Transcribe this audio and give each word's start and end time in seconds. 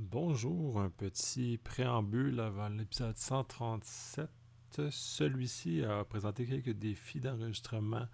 Bonjour, 0.00 0.80
un 0.80 0.90
petit 0.90 1.58
préambule 1.58 2.38
avant 2.38 2.68
l'épisode 2.68 3.16
137. 3.16 4.30
Celui-ci 4.90 5.82
a 5.82 6.04
présenté 6.04 6.46
quelques 6.46 6.70
défis 6.78 7.18
d'enregistrement. 7.18 8.06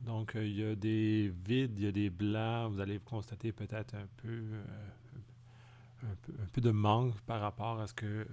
Donc, 0.00 0.34
euh, 0.34 0.46
il 0.46 0.58
y 0.58 0.64
a 0.64 0.74
des 0.74 1.30
vides, 1.44 1.78
il 1.78 1.84
y 1.84 1.88
a 1.88 1.92
des 1.92 2.08
blancs. 2.08 2.72
Vous 2.72 2.80
allez 2.80 2.98
constater 3.00 3.52
peut-être 3.52 3.94
un 3.96 4.06
peu, 4.16 4.44
euh, 6.04 6.56
de 6.56 6.70
manque 6.70 7.20
par 7.26 7.42
rapport 7.42 7.80
à 7.80 7.84
euh, 8.02 8.24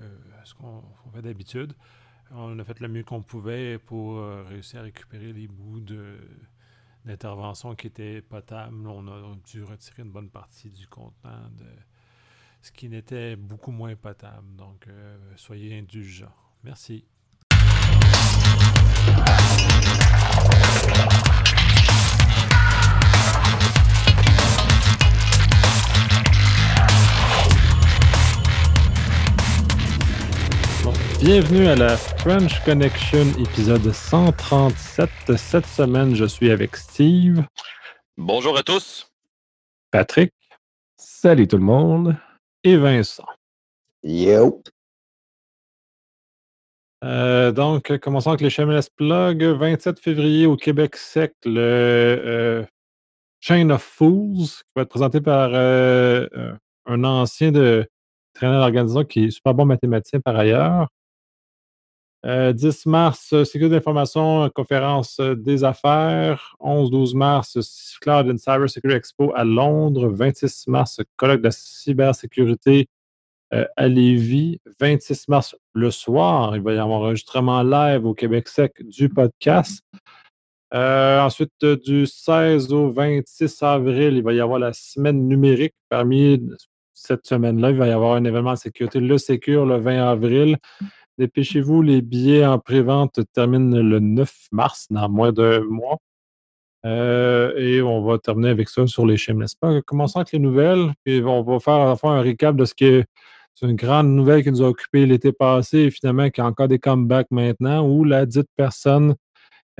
ce 0.45 0.53
qu'on 0.53 0.81
fait 1.13 1.21
d'habitude. 1.21 1.73
On 2.31 2.57
a 2.57 2.63
fait 2.63 2.79
le 2.79 2.87
mieux 2.87 3.03
qu'on 3.03 3.21
pouvait 3.21 3.79
pour 3.79 4.25
réussir 4.47 4.79
à 4.79 4.83
récupérer 4.83 5.33
les 5.33 5.49
bouts 5.49 5.81
d'intervention 7.03 7.75
qui 7.75 7.87
étaient 7.87 8.21
potables. 8.21 8.87
On 8.87 9.05
a 9.09 9.35
dû 9.45 9.61
retirer 9.61 10.03
une 10.03 10.11
bonne 10.11 10.29
partie 10.29 10.69
du 10.69 10.87
contenant 10.87 11.49
de 11.57 11.65
ce 12.63 12.71
qui 12.71 12.89
n'était 12.89 13.35
beaucoup 13.35 13.71
moins 13.71 13.95
potable. 13.95 14.55
Donc, 14.55 14.87
soyez 15.35 15.77
indulgents. 15.77 16.33
Merci. 16.63 17.05
bienvenue 31.23 31.67
à 31.67 31.75
la 31.75 31.95
French 31.95 32.61
Connection, 32.65 33.25
épisode 33.39 33.93
137. 33.93 35.09
Cette 35.37 35.65
semaine, 35.65 36.15
je 36.15 36.25
suis 36.25 36.51
avec 36.51 36.75
Steve. 36.75 37.45
Bonjour 38.17 38.57
à 38.57 38.63
tous. 38.63 39.09
Patrick. 39.89 40.33
Salut 40.97 41.47
tout 41.47 41.57
le 41.57 41.63
monde. 41.63 42.17
Et 42.63 42.77
Vincent. 42.77 43.25
Yo. 44.03 44.63
Euh, 47.03 47.51
donc, 47.51 47.97
commençons 47.97 48.29
avec 48.29 48.41
les 48.41 48.49
Shameless 48.49 48.89
Plug. 48.89 49.43
27 49.43 49.99
février 49.99 50.45
au 50.45 50.55
Québec 50.55 50.95
sec, 50.95 51.33
le 51.43 51.59
euh, 51.59 52.65
Chain 53.41 53.69
of 53.69 53.83
Fools, 53.83 54.47
qui 54.47 54.71
va 54.75 54.83
être 54.83 54.89
présenté 54.89 55.19
par 55.19 55.51
euh, 55.53 56.25
un 56.85 57.03
ancien 57.03 57.51
de 57.51 57.85
traîneur 58.33 58.61
d'organisation 58.61 59.03
qui 59.03 59.25
est 59.25 59.31
super 59.31 59.53
bon 59.53 59.65
mathématicien 59.65 60.21
par 60.21 60.37
ailleurs. 60.37 60.87
10 62.23 62.85
mars, 62.85 63.43
Sécurité 63.43 63.75
d'information, 63.75 64.49
conférence 64.49 65.19
des 65.19 65.63
affaires. 65.63 66.55
11-12 66.61 67.17
mars, 67.17 67.97
Cloud 67.99 68.29
and 68.29 68.37
Cyber 68.37 68.69
Security 68.69 68.97
Expo 68.97 69.33
à 69.35 69.43
Londres. 69.43 70.07
26 70.07 70.67
mars, 70.67 71.01
colloque 71.17 71.41
de 71.41 71.49
cybersécurité 71.51 72.87
euh, 73.53 73.65
à 73.75 73.87
Lévis, 73.87 74.59
26 74.79 75.27
mars 75.27 75.55
le 75.73 75.91
soir. 75.91 76.55
Il 76.55 76.63
va 76.63 76.73
y 76.73 76.77
avoir 76.77 77.01
un 77.01 77.03
enregistrement 77.03 77.61
live 77.61 78.05
au 78.05 78.13
Québec 78.13 78.47
sec 78.47 78.73
du 78.79 79.09
podcast. 79.09 79.83
Euh, 80.73 81.19
ensuite, 81.19 81.51
du 81.63 82.07
16 82.07 82.73
au 82.73 82.91
26 82.91 83.61
avril, 83.61 84.17
il 84.17 84.23
va 84.23 84.33
y 84.33 84.39
avoir 84.39 84.57
la 84.57 84.73
semaine 84.73 85.27
numérique. 85.27 85.75
Parmi 85.89 86.41
cette 86.93 87.27
semaine-là, 87.27 87.69
il 87.69 87.77
va 87.77 87.87
y 87.87 87.91
avoir 87.91 88.15
un 88.15 88.23
événement 88.23 88.53
de 88.53 88.57
sécurité, 88.57 88.99
le 88.99 89.17
Sécure, 89.19 89.67
le 89.67 89.77
20 89.77 90.09
avril. 90.09 90.57
Dépêchez-vous, 91.17 91.81
les 91.81 92.01
billets 92.01 92.45
en 92.45 92.59
pré-vente 92.59 93.19
terminent 93.33 93.77
le 93.81 93.99
9 93.99 94.47
mars, 94.51 94.87
dans 94.89 95.09
moins 95.09 95.31
d'un 95.31 95.61
mois. 95.63 95.99
Euh, 96.85 97.55
et 97.55 97.81
on 97.81 98.03
va 98.03 98.17
terminer 98.17 98.49
avec 98.49 98.67
ça 98.67 98.87
sur 98.87 99.05
les 99.05 99.15
Shameless 99.15 99.55
pas? 99.55 99.81
Commençons 99.83 100.19
avec 100.19 100.33
les 100.33 100.39
nouvelles, 100.39 100.93
et 101.05 101.21
on 101.21 101.43
va 101.43 101.59
faire 101.59 101.73
à 101.73 101.97
un 102.03 102.21
recap 102.21 102.55
de 102.55 102.65
ce 102.65 102.73
que 102.73 103.03
c'est 103.55 103.67
une 103.67 103.75
grande 103.75 104.07
nouvelle 104.07 104.43
qui 104.43 104.51
nous 104.51 104.63
a 104.63 104.67
occupé 104.67 105.05
l'été 105.05 105.31
passé 105.31 105.79
et 105.79 105.91
finalement 105.91 106.29
qui 106.29 106.41
a 106.41 106.45
encore 106.45 106.67
des 106.67 106.79
comebacks 106.79 107.29
maintenant 107.29 107.87
où 107.87 108.03
la 108.03 108.25
dite 108.25 108.49
personne 108.55 109.15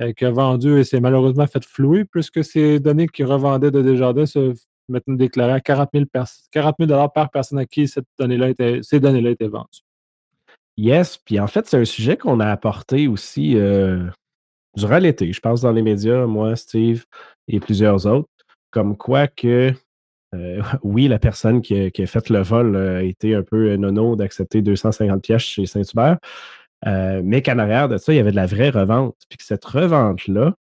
euh, 0.00 0.12
qui 0.12 0.24
a 0.24 0.30
vendu 0.30 0.78
et 0.78 0.84
s'est 0.84 1.00
malheureusement 1.00 1.46
fait 1.46 1.64
flouer 1.64 2.04
puisque 2.04 2.44
ces 2.44 2.78
données 2.78 3.08
qui 3.08 3.24
revendaient 3.24 3.72
de 3.72 3.82
Desjardins 3.82 4.26
se 4.26 4.54
maintenant 4.88 5.14
déclarées 5.14 5.52
à 5.52 5.60
40 5.60 5.90
000, 5.92 6.04
40 6.52 7.12
par 7.12 7.30
personne 7.30 7.58
à 7.58 7.66
qui 7.66 7.88
cette 7.88 8.06
donnée-là 8.18 8.50
était, 8.50 8.80
ces 8.82 9.00
données-là 9.00 9.30
étaient 9.30 9.48
vendues. 9.48 9.80
Yes, 10.76 11.18
puis 11.18 11.38
en 11.38 11.46
fait, 11.46 11.66
c'est 11.66 11.76
un 11.76 11.84
sujet 11.84 12.16
qu'on 12.16 12.40
a 12.40 12.50
apporté 12.50 13.06
aussi 13.06 13.56
euh, 13.56 14.08
durant 14.76 14.98
l'été, 14.98 15.32
je 15.32 15.40
pense, 15.40 15.60
dans 15.60 15.72
les 15.72 15.82
médias, 15.82 16.26
moi, 16.26 16.56
Steve 16.56 17.04
et 17.46 17.60
plusieurs 17.60 18.06
autres, 18.06 18.28
comme 18.70 18.96
quoi 18.96 19.28
que 19.28 19.72
euh, 20.34 20.62
oui, 20.82 21.08
la 21.08 21.18
personne 21.18 21.62
qui 21.62 21.74
a, 21.76 22.06
fait 22.06 22.28
le 22.30 22.42
vol 22.42 22.76
a 22.76 23.02
été 23.02 23.34
un 23.34 23.42
peu 23.42 23.76
nono 23.76 24.16
d'accepter 24.16 24.62
250 24.62 25.22
pièces 25.22 25.42
chez 25.42 25.66
Saint-Hubert, 25.66 26.18
euh, 26.86 27.22
mais 27.24 27.42
qu'en 27.42 27.58
arrière 27.58 27.88
de 27.88 27.96
ça, 27.96 28.12
il 28.12 28.16
y 28.16 28.18
avait 28.18 28.32
de 28.32 28.36
la 28.36 28.46
vraie 28.46 28.70
revente. 28.70 29.16
Puis 29.28 29.38
que 29.38 29.44
cette 29.44 29.64
revente-là, 29.64 30.54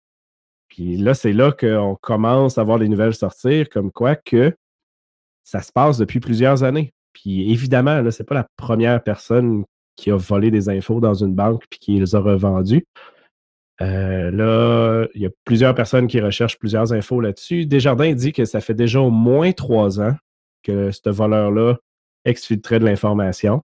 puis 0.69 0.97
là, 0.97 1.15
c'est 1.15 1.33
là 1.33 1.53
qu'on 1.53 1.97
commence 2.01 2.59
à 2.59 2.65
voir 2.65 2.79
les 2.79 2.89
nouvelles 2.89 3.15
sortir, 3.15 3.69
comme 3.69 3.91
quoi 3.93 4.17
que 4.17 4.55
ça 5.45 5.63
se 5.63 5.73
passe 5.73 5.99
depuis 5.99 6.21
plusieurs 6.21 6.63
années. 6.63 6.93
Puis 7.13 7.51
évidemment, 7.53 8.09
ce 8.11 8.23
n'est 8.23 8.27
pas 8.27 8.35
la 8.35 8.47
première 8.57 9.03
personne 9.03 9.65
qui 9.97 10.11
a 10.11 10.17
volé 10.17 10.51
des 10.51 10.69
infos 10.69 11.01
dans 11.01 11.15
une 11.15 11.35
banque 11.35 11.65
puis 11.69 11.79
qui 11.79 11.99
les 11.99 12.15
a 12.15 12.21
revendues. 12.21 12.87
Euh, 13.81 14.31
là, 14.31 15.07
il 15.15 15.23
y 15.23 15.27
a 15.27 15.31
plusieurs 15.45 15.75
personnes 15.75 16.07
qui 16.07 16.21
recherchent 16.21 16.59
plusieurs 16.59 16.93
infos 16.93 17.21
là-dessus. 17.21 17.67
Desjardins 17.67 18.13
dit 18.13 18.33
que 18.33 18.45
ça 18.45 18.61
fait 18.61 18.75
déjà 18.75 19.01
au 19.01 19.11
moins 19.11 19.53
trois 19.53 20.01
ans 20.01 20.15
que 20.63 20.91
ce 20.91 21.09
voleur-là 21.09 21.79
exfiltrait 22.25 22.79
de 22.79 22.85
l'information. 22.85 23.63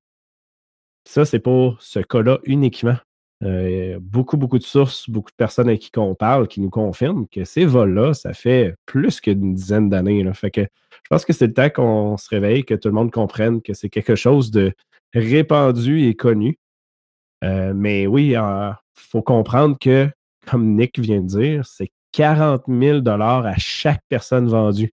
Ça, 1.05 1.25
c'est 1.25 1.39
pour 1.39 1.81
ce 1.81 2.01
cas-là 2.01 2.39
uniquement. 2.45 2.97
Euh, 3.45 3.99
beaucoup, 4.01 4.39
beaucoup 4.39 4.59
de 4.59 4.65
sources, 4.65 5.11
beaucoup 5.11 5.31
de 5.31 5.37
personnes 5.37 5.69
à 5.69 5.77
qui 5.77 5.91
on 5.99 6.15
parle 6.15 6.49
qui 6.49 6.63
nous 6.63 6.71
confirment 6.71 7.29
que 7.29 7.45
ces 7.45 7.67
vols-là, 7.67 8.15
ça 8.15 8.33
fait 8.33 8.75
plus 8.87 9.21
qu'une 9.21 9.55
dizaine 9.55 9.91
d'années. 9.91 10.25
Fait 10.33 10.51
que 10.51 10.63
je 10.63 11.09
pense 11.11 11.27
que 11.27 11.35
c'est 11.35 11.49
le 11.49 11.53
temps 11.53 11.69
qu'on 11.69 12.17
se 12.17 12.31
réveille, 12.31 12.65
que 12.65 12.75
tout 12.75 12.89
le 12.89 12.95
monde 12.95 13.11
comprenne 13.11 13.61
que 13.61 13.75
c'est 13.75 13.91
quelque 13.91 14.15
chose 14.15 14.51
de 14.51 14.73
répandu 15.15 16.07
et 16.07 16.15
connu. 16.15 16.59
Euh, 17.45 17.73
mais 17.75 18.07
oui, 18.07 18.35
il 18.35 18.77
faut 18.95 19.23
comprendre 19.23 19.77
que, 19.79 20.11
comme 20.47 20.75
Nick 20.75 20.99
vient 20.99 21.21
de 21.21 21.27
dire, 21.27 21.67
c'est 21.67 21.91
40 22.13 22.65
000 22.69 23.07
à 23.07 23.55
chaque 23.59 24.03
personne 24.09 24.49
vendue. 24.49 24.93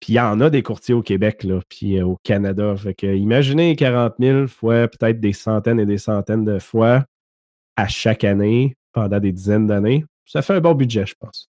Puis 0.00 0.12
il 0.12 0.16
y 0.16 0.20
en 0.20 0.40
a 0.40 0.50
des 0.50 0.62
courtiers 0.62 0.94
au 0.94 1.02
Québec, 1.02 1.46
puis 1.68 1.98
euh, 1.98 2.04
au 2.06 2.18
Canada. 2.22 2.76
Fait 2.76 2.94
que 2.94 3.06
imaginez 3.06 3.74
40 3.74 4.14
000 4.18 4.46
fois 4.48 4.86
peut-être 4.86 5.18
des 5.18 5.32
centaines 5.32 5.80
et 5.80 5.86
des 5.86 5.98
centaines 5.98 6.44
de 6.44 6.58
fois 6.58 7.04
à 7.76 7.88
chaque 7.88 8.22
année 8.22 8.76
pendant 8.92 9.18
des 9.18 9.32
dizaines 9.32 9.66
d'années. 9.66 10.04
Ça 10.26 10.42
fait 10.42 10.54
un 10.54 10.60
bon 10.60 10.74
budget, 10.74 11.06
je 11.06 11.14
pense. 11.18 11.48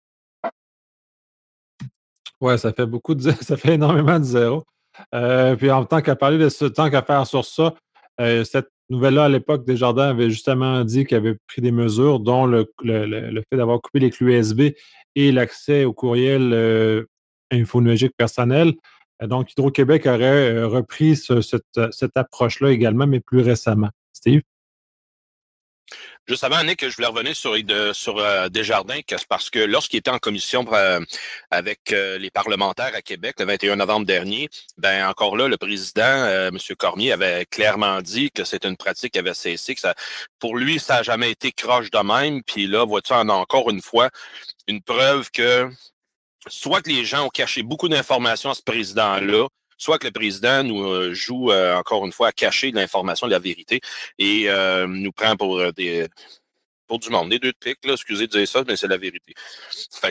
Ouais, 2.41 2.59
ça 2.59 2.73
fait 2.73 2.87
beaucoup 2.87 3.15
de 3.15 3.31
ça 3.43 3.57
fait 3.57 3.75
énormément 3.75 4.19
de 4.19 4.25
zéro. 4.25 4.65
Euh, 5.15 5.57
puis 5.57 5.71
en 5.71 5.85
tant 5.85 6.01
qu'à 6.01 6.17
parler 6.17 6.39
de 6.39 6.49
ce 6.49 6.65
temps 6.65 6.91
qu'à 6.91 7.03
faire 7.03 7.27
sur 7.27 7.45
ça, 7.45 7.75
cette 8.19 8.69
nouvelle-là, 8.91 9.25
à 9.25 9.29
l'époque, 9.29 9.65
Desjardins 9.65 10.09
avait 10.09 10.31
justement 10.31 10.85
dit 10.85 11.05
qu'il 11.05 11.17
avait 11.17 11.37
pris 11.47 11.63
des 11.63 11.73
mesures, 11.73 12.21
dont 12.21 12.47
le, 12.47 12.71
fait 12.83 13.57
d'avoir 13.57 13.81
coupé 13.81 14.01
les 14.01 14.11
clés 14.11 14.39
USB 14.39 14.71
et 15.15 15.33
l'accès 15.33 15.85
au 15.85 15.93
courriel 15.93 16.53
euh, 16.53 17.05
personnel. 18.17 18.75
Euh, 19.23 19.27
donc, 19.27 19.53
Hydro-Québec 19.53 20.07
aurait 20.07 20.55
euh, 20.55 20.69
repris 20.69 21.17
cette 21.17 22.17
approche-là 22.17 22.71
également, 22.71 23.07
mais 23.07 23.21
plus 23.21 23.41
récemment. 23.41 23.91
Steve? 24.13 24.43
Juste 26.27 26.43
avant, 26.43 26.65
Nick, 26.65 26.89
je 26.89 26.97
voulais 26.97 27.09
revenir 27.09 27.37
sur, 27.37 28.19
euh, 28.19 28.49
Desjardins, 28.49 29.01
parce 29.29 29.51
que 29.51 29.59
lorsqu'il 29.59 29.99
était 29.99 30.11
en 30.11 30.19
commission 30.19 30.65
euh, 30.73 30.99
avec 31.51 31.93
euh, 31.93 32.17
les 32.17 32.31
parlementaires 32.31 32.95
à 32.95 33.03
Québec 33.03 33.37
le 33.41 33.45
21 33.45 33.77
novembre 33.77 34.07
dernier, 34.07 34.49
ben 34.79 35.07
encore 35.07 35.37
là, 35.37 35.49
le 35.49 35.59
président, 35.59 36.27
M. 36.27 36.59
Cormier, 36.79 37.13
avait 37.13 37.45
clairement 37.45 38.01
dit 38.01 38.31
que 38.31 38.45
c'est 38.45 38.65
une 38.65 38.79
pratique 38.79 39.13
qui 39.13 39.19
avait 39.19 39.35
cessé, 39.35 39.75
que 39.75 39.83
ça, 39.83 39.95
pour 40.39 40.57
lui, 40.57 40.81
ça 40.81 40.95
n'a 40.95 41.03
jamais 41.03 41.31
été 41.31 41.53
croche 41.53 41.91
de 41.91 41.99
même. 41.99 42.43
Puis 42.43 42.67
là, 42.67 42.87
vois-tu, 42.87 43.13
a 43.13 43.21
encore 43.21 43.69
une 43.69 43.83
fois 43.83 44.09
une 44.67 44.81
preuve 44.81 45.31
que 45.31 45.69
soit 46.47 46.81
que 46.81 46.89
les 46.89 47.05
gens 47.05 47.27
ont 47.27 47.31
caché 47.31 47.63
beaucoup 47.63 47.89
d'informations 47.91 48.51
à 48.51 48.55
ce 48.55 48.63
président-là, 48.63 49.49
soit 49.79 49.99
que 49.99 50.07
le 50.07 50.13
président 50.13 50.63
nous 50.63 50.83
euh, 50.83 51.15
joue 51.15 51.51
euh, 51.51 51.77
encore 51.77 52.05
une 52.05 52.13
fois 52.13 52.29
à 52.29 52.33
cacher 52.33 52.71
l'information, 52.71 53.27
la 53.27 53.39
vérité 53.39 53.81
et 54.19 54.49
euh, 54.49 54.87
nous 54.87 55.13
prend 55.13 55.37
pour 55.37 55.73
des 55.73 56.09
pour 56.87 56.99
du 56.99 57.09
monde, 57.09 57.31
des 57.31 57.39
deux 57.39 57.51
de 57.51 57.57
pique, 57.59 57.79
excusez 57.83 58.27
de 58.27 58.39
dire 58.39 58.47
ça, 58.47 58.63
mais 58.69 58.77
c'est 58.77 58.87
la 58.87 58.99
vérité. 58.99 59.33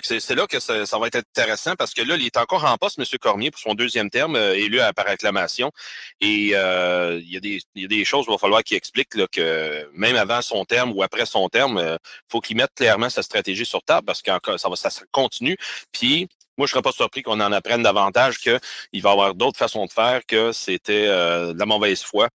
C'est 0.02 0.36
là 0.36 0.48
que 0.48 0.60
ça, 0.60 0.98
va 0.98 1.06
être 1.06 1.18
intéressant 1.18 1.76
parce 1.76 1.94
que 1.94 2.02
là, 2.02 2.16
il 2.16 2.26
est 2.26 2.36
encore 2.36 2.66
en 2.66 2.76
poste, 2.78 2.98
M. 2.98 3.06
Cormier, 3.22 3.52
pour 3.52 3.60
son 3.60 3.76
deuxième 3.76 4.10
terme, 4.10 4.36
élu 4.36 4.80
par 4.96 5.08
acclamation. 5.08 5.72
Et 6.20 6.48
il, 6.48 6.50
y 6.50 7.38
a 7.38 7.40
des, 7.40 8.06
choses 8.06 8.26
qu'il 8.26 8.34
va 8.34 8.40
falloir 8.40 8.64
qu'il 8.64 8.76
explique 8.76 9.10
que 9.10 9.88
même 9.94 10.16
avant 10.16 10.42
son 10.42 10.66
terme 10.66 10.92
ou 10.94 11.04
après 11.04 11.28
son 11.28 11.48
terme, 11.48 11.80
il 11.80 12.32
faut 12.32 12.42
qu'il 12.42 12.58
mette 12.58 12.74
clairement 12.76 13.12
sa 13.12 13.22
stratégie 13.22 13.68
sur 13.68 13.84
table 13.84 14.08
parce 14.08 14.24
que 14.24 14.32
ça, 14.58 14.76
ça 14.76 14.90
continue. 15.12 15.58
Puis 15.92 16.28
moi, 16.58 16.68
je 16.68 16.72
ne 16.72 16.74
serais 16.74 16.82
pas 16.82 16.92
surpris 16.92 17.24
qu'on 17.24 17.40
en 17.40 17.52
apprenne 17.52 17.84
davantage 17.84 18.38
qu'il 18.38 18.60
va 19.02 19.10
y 19.10 19.12
avoir 19.12 19.36
d'autres 19.36 19.58
façons 19.58 19.86
de 19.86 19.92
faire, 19.92 20.26
que 20.26 20.52
c'était 20.52 21.08
de 21.08 21.58
la 21.58 21.66
mauvaise 21.66 22.04
foi 22.04 22.30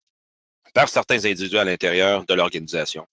par 0.75 0.89
certains 0.89 1.25
individus 1.25 1.59
à 1.59 1.65
l'intérieur 1.65 2.25
de 2.27 2.35
l'organisation. 2.35 3.07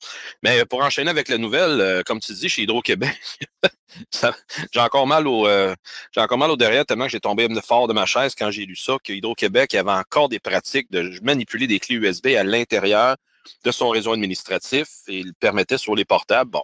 Mais 0.43 0.65
pour 0.65 0.83
enchaîner 0.83 1.09
avec 1.09 1.29
la 1.29 1.37
nouvelle, 1.37 2.03
comme 2.05 2.19
tu 2.19 2.33
dis, 2.33 2.49
chez 2.49 2.63
Hydro-Québec, 2.63 3.17
j'ai 4.71 4.79
encore 4.79 5.07
mal 5.07 5.27
au 5.27 5.47
j'ai 5.47 6.21
encore 6.21 6.37
mal 6.37 6.51
au 6.51 6.57
derrière 6.57 6.85
tellement 6.85 7.05
que 7.05 7.11
j'ai 7.11 7.19
tombé 7.19 7.47
fort 7.61 7.87
de 7.87 7.93
ma 7.93 8.05
chaise 8.05 8.35
quand 8.35 8.51
j'ai 8.51 8.65
lu 8.65 8.75
ça, 8.75 8.97
que 9.03 9.13
Hydro-Québec 9.13 9.73
avait 9.75 9.91
encore 9.91 10.29
des 10.29 10.39
pratiques 10.39 10.91
de 10.91 11.19
manipuler 11.21 11.67
des 11.67 11.79
clés 11.79 11.95
USB 11.95 12.27
à 12.37 12.43
l'intérieur 12.43 13.15
de 13.63 13.71
son 13.71 13.89
réseau 13.89 14.13
administratif 14.13 14.88
et 15.07 15.19
il 15.19 15.33
permettait 15.33 15.77
sur 15.77 15.95
les 15.95 16.06
portables. 16.06 16.51
Bon, 16.51 16.63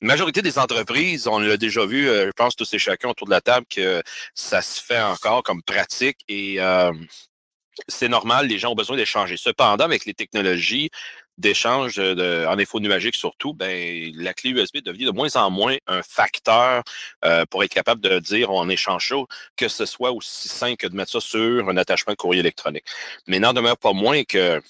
majorité 0.00 0.42
des 0.42 0.58
entreprises, 0.58 1.26
on 1.26 1.38
l'a 1.38 1.56
déjà 1.56 1.86
vu, 1.86 2.08
euh, 2.08 2.26
je 2.26 2.32
pense 2.32 2.56
tous 2.56 2.72
et 2.74 2.78
chacun 2.78 3.08
autour 3.10 3.26
de 3.26 3.32
la 3.32 3.40
table, 3.40 3.66
que 3.68 4.02
ça 4.34 4.62
se 4.62 4.80
fait 4.80 5.00
encore 5.00 5.42
comme 5.42 5.62
pratique 5.62 6.18
et 6.28 6.60
euh, 6.60 6.92
c'est 7.88 8.08
normal, 8.08 8.46
les 8.46 8.58
gens 8.58 8.72
ont 8.72 8.76
besoin 8.76 8.96
d'échanger. 8.96 9.36
Cependant, 9.36 9.84
avec 9.84 10.04
les 10.04 10.14
technologies 10.14 10.90
d'échange 11.38 11.96
de, 11.96 12.46
en 12.46 12.58
info 12.58 12.78
numérique 12.78 13.14
surtout, 13.14 13.54
ben, 13.54 14.12
la 14.16 14.34
clé 14.34 14.50
USB 14.50 14.78
devient 14.84 15.06
de 15.06 15.10
moins 15.10 15.34
en 15.36 15.50
moins 15.50 15.76
un 15.86 16.02
facteur 16.02 16.82
euh, 17.24 17.44
pour 17.46 17.64
être 17.64 17.72
capable 17.72 18.00
de 18.00 18.18
dire 18.18 18.50
on 18.50 18.68
échange 18.68 19.06
chaud, 19.06 19.26
que 19.56 19.68
ce 19.68 19.86
soit 19.86 20.12
aussi 20.12 20.48
simple 20.48 20.76
que 20.76 20.86
de 20.86 20.94
mettre 20.94 21.12
ça 21.12 21.20
sur 21.20 21.68
un 21.68 21.76
attachement 21.76 22.12
de 22.12 22.18
courrier 22.18 22.40
électronique. 22.40 22.84
Mais 23.26 23.38
n'en 23.38 23.52
demeure 23.52 23.78
pas 23.78 23.92
moins 23.92 24.24
que 24.24 24.60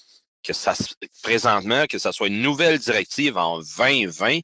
que 0.42 0.52
ça 0.52 0.74
présentement, 1.22 1.86
que 1.88 1.98
ça 1.98 2.12
soit 2.12 2.28
une 2.28 2.42
nouvelle 2.42 2.78
directive 2.78 3.36
en 3.36 3.60
2020 3.78 4.40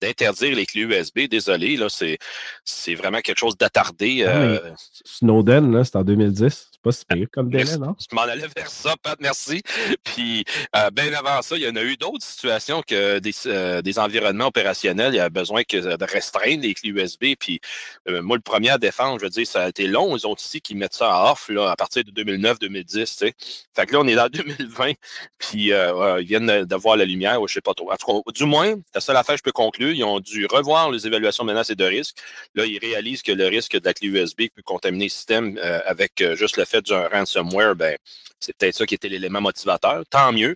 d'interdire 0.00 0.54
les 0.54 0.66
clés 0.66 0.82
USB. 0.82 1.20
Désolé, 1.28 1.76
là, 1.76 1.88
c'est, 1.88 2.18
c'est 2.64 2.94
vraiment 2.94 3.20
quelque 3.20 3.38
chose 3.38 3.56
d'attardé. 3.56 4.24
Ah 4.24 4.36
euh, 4.36 4.70
Snowden, 5.04 5.72
là, 5.72 5.84
c'est 5.84 5.96
en 5.96 6.04
2010 6.04 6.67
pas 6.82 6.92
si 6.92 7.04
pire 7.04 7.26
comme 7.32 7.50
délai, 7.50 7.76
non? 7.76 7.94
Je 7.98 8.14
m'en 8.14 8.22
allais 8.22 8.46
vers 8.56 8.70
ça, 8.70 8.94
Pat, 9.02 9.18
merci. 9.20 9.62
Puis, 10.04 10.44
euh, 10.76 10.90
bien 10.90 11.12
avant 11.12 11.42
ça, 11.42 11.56
il 11.56 11.62
y 11.62 11.68
en 11.68 11.76
a 11.76 11.82
eu 11.82 11.96
d'autres 11.96 12.24
situations 12.24 12.82
que 12.82 13.18
des, 13.18 13.32
euh, 13.46 13.82
des, 13.82 13.98
environnements 13.98 14.46
opérationnels, 14.46 15.14
il 15.14 15.16
y 15.16 15.20
a 15.20 15.28
besoin 15.28 15.64
que, 15.64 15.96
de 15.96 16.04
restreindre 16.04 16.62
les 16.62 16.74
clés 16.74 16.90
USB. 16.90 17.34
Puis, 17.38 17.60
euh, 18.08 18.22
moi, 18.22 18.36
le 18.36 18.42
premier 18.42 18.70
à 18.70 18.78
défendre, 18.78 19.18
je 19.18 19.24
veux 19.24 19.30
dire, 19.30 19.46
ça 19.46 19.64
a 19.64 19.68
été 19.68 19.86
long, 19.86 20.16
ils 20.16 20.26
ont 20.26 20.34
ici 20.34 20.60
qui 20.60 20.74
mettent 20.74 20.94
ça 20.94 21.12
à 21.12 21.32
off 21.32 21.48
là, 21.48 21.70
à 21.70 21.76
partir 21.76 22.04
de 22.04 22.10
2009-2010. 22.10 22.84
Tu 22.86 23.06
sais. 23.06 23.34
Fait 23.74 23.86
que 23.86 23.92
là, 23.92 24.00
on 24.00 24.06
est 24.06 24.14
dans 24.14 24.28
2020, 24.32 24.92
puis 25.38 25.70
ils 25.72 26.26
viennent 26.26 26.64
de 26.64 26.76
voir 26.76 26.96
la 26.96 27.04
lumière, 27.04 27.40
ou 27.42 27.48
je 27.48 27.54
sais 27.54 27.60
pas 27.60 27.74
trop. 27.74 27.90
En 27.90 27.96
tout 27.96 28.22
cas, 28.22 28.32
du 28.32 28.44
moins, 28.44 28.74
la 28.94 29.00
seule 29.00 29.16
affaire 29.16 29.34
que 29.34 29.38
je 29.38 29.42
peux 29.42 29.52
conclure, 29.52 29.90
ils 29.90 30.04
ont 30.04 30.20
dû 30.20 30.46
revoir 30.46 30.90
les 30.90 31.06
évaluations 31.06 31.44
de 31.44 31.48
menaces 31.48 31.70
et 31.70 31.74
de 31.74 31.84
risques. 31.84 32.18
Là, 32.54 32.64
ils 32.66 32.78
réalisent 32.78 33.22
que 33.22 33.32
le 33.32 33.46
risque 33.46 33.78
de 33.78 33.84
la 33.84 33.94
clé 33.94 34.08
USB 34.08 34.42
peut 34.54 34.62
contaminer 34.62 35.06
le 35.06 35.10
système 35.10 35.58
avec 35.86 36.22
juste 36.36 36.56
le 36.56 36.64
fait 36.68 36.86
d'un 36.86 37.08
ransomware, 37.08 37.74
ben, 37.74 37.96
c'est 38.40 38.56
peut-être 38.56 38.74
ça 38.74 38.86
qui 38.86 38.94
était 38.94 39.08
l'élément 39.08 39.40
motivateur. 39.40 40.04
Tant 40.10 40.32
mieux. 40.32 40.54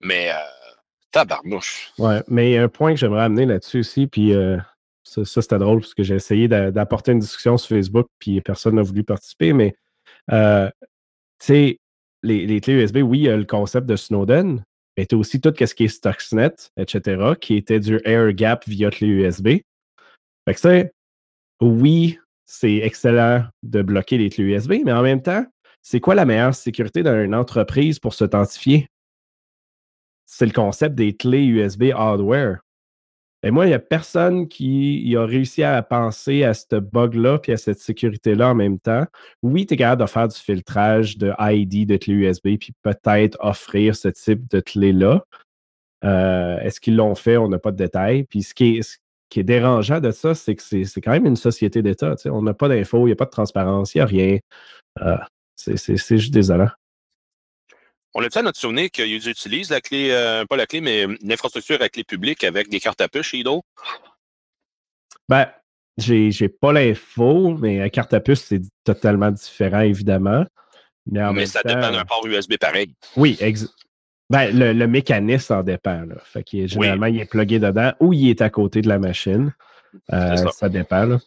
Mais 0.00 0.30
euh, 0.30 0.36
tabarnouche. 1.10 1.92
Ouais, 1.98 2.22
mais 2.28 2.58
un 2.58 2.68
point 2.68 2.92
que 2.92 3.00
j'aimerais 3.00 3.22
amener 3.22 3.46
là-dessus 3.46 3.80
aussi, 3.80 4.06
puis 4.06 4.34
euh, 4.34 4.58
ça, 5.04 5.24
c'était 5.24 5.58
drôle 5.58 5.80
parce 5.80 5.94
que 5.94 6.02
j'ai 6.02 6.16
essayé 6.16 6.48
d'apporter 6.48 7.12
une 7.12 7.20
discussion 7.20 7.56
sur 7.56 7.68
Facebook, 7.68 8.08
puis 8.18 8.40
personne 8.40 8.74
n'a 8.74 8.82
voulu 8.82 9.04
participer, 9.04 9.52
mais 9.52 9.74
euh, 10.32 10.68
tu 11.38 11.46
sais, 11.46 11.78
les, 12.22 12.60
clés 12.60 12.74
USB, 12.74 12.98
oui, 12.98 13.20
il 13.20 13.24
y 13.24 13.28
a 13.28 13.36
le 13.36 13.44
concept 13.44 13.86
de 13.86 13.96
Snowden, 13.96 14.64
mais 14.96 15.06
tu 15.06 15.14
aussi 15.14 15.40
tout 15.40 15.54
ce 15.56 15.74
qui 15.74 15.84
est 15.84 15.88
Stuxnet, 15.88 16.54
etc., 16.76 17.34
qui 17.40 17.56
était 17.56 17.80
du 17.80 18.00
air 18.04 18.32
gap 18.32 18.64
via 18.66 18.90
clé 18.90 19.06
USB. 19.06 19.48
Fait 20.46 20.54
que 20.54 20.60
c'est, 20.60 20.92
oui, 21.60 22.18
c'est 22.46 22.76
excellent 22.76 23.44
de 23.62 23.82
bloquer 23.82 24.18
les 24.18 24.30
clés 24.30 24.44
USB, 24.44 24.74
mais 24.84 24.92
en 24.92 25.02
même 25.02 25.22
temps, 25.22 25.44
c'est 25.82 26.00
quoi 26.00 26.14
la 26.14 26.24
meilleure 26.24 26.54
sécurité 26.54 27.02
d'une 27.02 27.34
entreprise 27.34 27.98
pour 27.98 28.14
s'authentifier? 28.14 28.88
C'est 30.26 30.46
le 30.46 30.52
concept 30.52 30.94
des 30.94 31.14
clés 31.14 31.44
USB 31.44 31.90
hardware. 31.94 32.60
Et 33.42 33.50
moi, 33.50 33.66
il 33.66 33.68
n'y 33.68 33.74
a 33.74 33.78
personne 33.78 34.48
qui 34.48 35.14
a 35.18 35.26
réussi 35.26 35.62
à 35.62 35.82
penser 35.82 36.44
à 36.44 36.54
ce 36.54 36.76
bug-là 36.76 37.38
puis 37.38 37.52
à 37.52 37.58
cette 37.58 37.78
sécurité-là 37.78 38.48
en 38.48 38.54
même 38.54 38.78
temps. 38.78 39.04
Oui, 39.42 39.66
tu 39.66 39.74
es 39.74 39.76
capable 39.76 40.00
de 40.00 40.08
faire 40.08 40.28
du 40.28 40.36
filtrage 40.36 41.18
de 41.18 41.34
ID 41.38 41.86
de 41.86 41.98
clés 41.98 42.14
USB 42.14 42.56
puis 42.58 42.72
peut-être 42.82 43.36
offrir 43.40 43.96
ce 43.96 44.08
type 44.08 44.48
de 44.48 44.60
clé-là. 44.60 45.24
Euh, 46.04 46.58
est-ce 46.60 46.80
qu'ils 46.80 46.96
l'ont 46.96 47.14
fait? 47.14 47.36
On 47.36 47.48
n'a 47.48 47.58
pas 47.58 47.70
de 47.70 47.76
détails. 47.76 48.24
Puis 48.24 48.44
ce 48.44 48.54
qui 48.54 48.78
est, 48.78 48.98
qui 49.34 49.40
est 49.40 49.42
dérangeant 49.42 49.98
de 49.98 50.12
ça, 50.12 50.32
c'est 50.36 50.54
que 50.54 50.62
c'est 50.62 51.00
quand 51.00 51.10
même 51.10 51.26
une 51.26 51.34
société 51.34 51.82
d'État. 51.82 52.14
On 52.26 52.40
n'a 52.40 52.54
pas 52.54 52.68
d'infos, 52.68 53.00
il 53.00 53.06
n'y 53.06 53.12
a 53.14 53.16
pas 53.16 53.24
de 53.24 53.30
transparence, 53.30 53.92
il 53.92 53.98
n'y 53.98 54.02
a 54.02 54.06
rien. 54.06 54.38
Euh, 55.00 55.16
c'est 55.56 55.96
juste 56.16 56.32
désolant. 56.32 56.68
On 58.14 58.22
a 58.22 58.30
fait 58.30 58.38
à 58.38 58.42
notre 58.42 58.60
souvenir 58.60 58.92
qu'ils 58.92 59.28
utilisent 59.28 59.70
la 59.70 59.80
clé, 59.80 60.12
euh, 60.12 60.44
pas 60.44 60.56
la 60.56 60.66
clé, 60.66 60.80
mais 60.80 61.08
l'infrastructure 61.20 61.82
à 61.82 61.88
clé 61.88 62.04
publique 62.04 62.44
avec 62.44 62.68
des 62.68 62.78
cartes 62.78 63.00
à 63.00 63.08
puce 63.08 63.26
chez 63.26 63.38
Ido? 63.38 63.62
Ben, 65.28 65.48
j'ai 65.98 66.48
pas 66.48 66.72
l'info, 66.72 67.56
mais 67.58 67.80
la 67.80 67.90
carte 67.90 68.14
à 68.14 68.20
puce, 68.20 68.44
c'est 68.44 68.62
totalement 68.84 69.32
différent, 69.32 69.80
évidemment. 69.80 70.44
Mais, 71.06 71.46
ça 71.46 71.60
dépend 71.64 71.90
d'un 71.90 72.04
port 72.04 72.24
USB 72.24 72.56
pareil. 72.56 72.94
Oui, 73.16 73.36
ben, 74.34 74.76
le, 74.76 74.86
mécanisme 74.86 75.54
en 75.54 75.62
dépend. 75.62 76.04
Fait 76.24 76.42
qu'il 76.42 76.66
généralement, 76.66 77.06
il 77.06 77.20
est 77.20 77.24
plugué 77.24 77.60
dedans 77.60 77.92
ou 78.00 78.12
il 78.12 78.30
est 78.30 78.42
à 78.42 78.50
côté 78.50 78.82
de 78.82 78.88
la 78.88 78.98
machine. 78.98 79.54
Euh, 80.12 80.36
ça. 80.50 80.68
dépend. 80.68 81.18